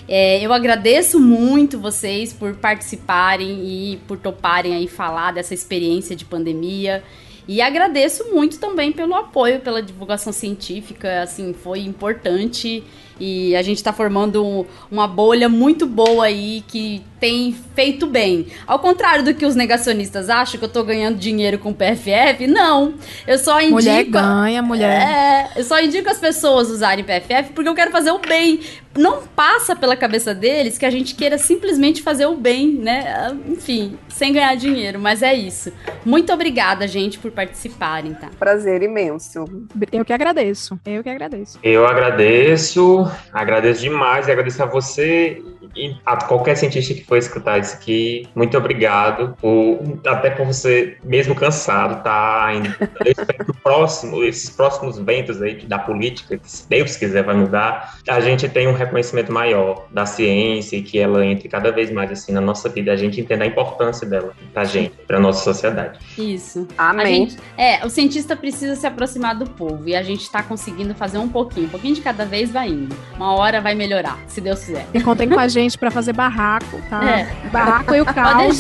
[0.08, 6.26] É, eu agradeço muito vocês por participarem e por toparem aí falar dessa experiência de
[6.26, 7.04] pandemia.
[7.48, 12.84] E agradeço muito também pelo apoio, pela divulgação científica, assim, foi importante
[13.22, 18.48] e a gente está formando um, uma bolha muito boa aí que tem feito bem.
[18.66, 22.48] Ao contrário do que os negacionistas acham que eu tô ganhando dinheiro com o PFF,
[22.48, 22.96] não.
[23.28, 23.76] Eu só indico.
[23.76, 25.52] Mulher ganha, mulher.
[25.56, 28.62] É, eu só indico as pessoas usarem PFF porque eu quero fazer o bem.
[28.98, 33.38] Não passa pela cabeça deles que a gente queira simplesmente fazer o bem, né?
[33.48, 35.72] Enfim, sem ganhar dinheiro, mas é isso.
[36.04, 38.32] Muito obrigada, gente, por participarem, tá?
[38.40, 39.46] Prazer imenso.
[39.92, 40.78] Eu que agradeço.
[40.86, 41.60] Eu que agradeço.
[41.62, 45.42] Eu agradeço, agradeço demais e agradeço a você
[45.76, 49.36] e a qualquer cientista que for escutar isso aqui, muito obrigado.
[49.40, 52.76] Por, até por você, mesmo cansado, tá ainda.
[53.06, 57.24] Eu espero que o próximo, esses próximos ventos aí da política, que se Deus quiser
[57.24, 61.72] vai mudar, a gente tenha um reconhecimento maior da ciência e que ela entre cada
[61.72, 65.20] vez mais assim na nossa vida, a gente entenda a importância dela pra gente, pra
[65.20, 66.00] nossa sociedade.
[66.18, 66.68] Isso.
[66.78, 67.30] Amém.
[67.30, 71.18] Gente, é, o cientista precisa se aproximar do povo e a gente tá conseguindo fazer
[71.18, 72.96] um pouquinho, um pouquinho de cada vez vai indo.
[73.16, 74.86] Uma hora vai melhorar, se Deus quiser.
[74.94, 77.04] E contem com a gente pra fazer barraco, tá?
[77.04, 77.28] É.
[77.52, 78.60] Barraco e o Pode caos.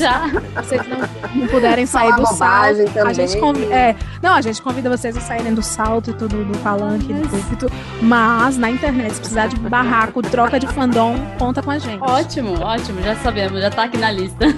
[0.55, 0.99] vocês não,
[1.35, 2.81] não puderem sair do salto.
[3.05, 6.43] A gente convida, é, não, a gente convida vocês a saírem do salto e tudo,
[6.43, 7.72] do palanque, do púlpito.
[8.01, 12.01] Mas na internet, se precisar de barraco, troca de fandom, conta com a gente.
[12.03, 14.45] Ótimo, ótimo, já sabemos, já tá aqui na lista.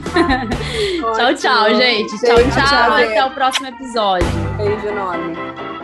[1.15, 2.19] tchau, tchau, gente.
[2.19, 2.67] Tchau, Beijo, tchau.
[2.67, 4.27] tchau, Até o próximo episódio.
[4.57, 5.82] Beijo enorme.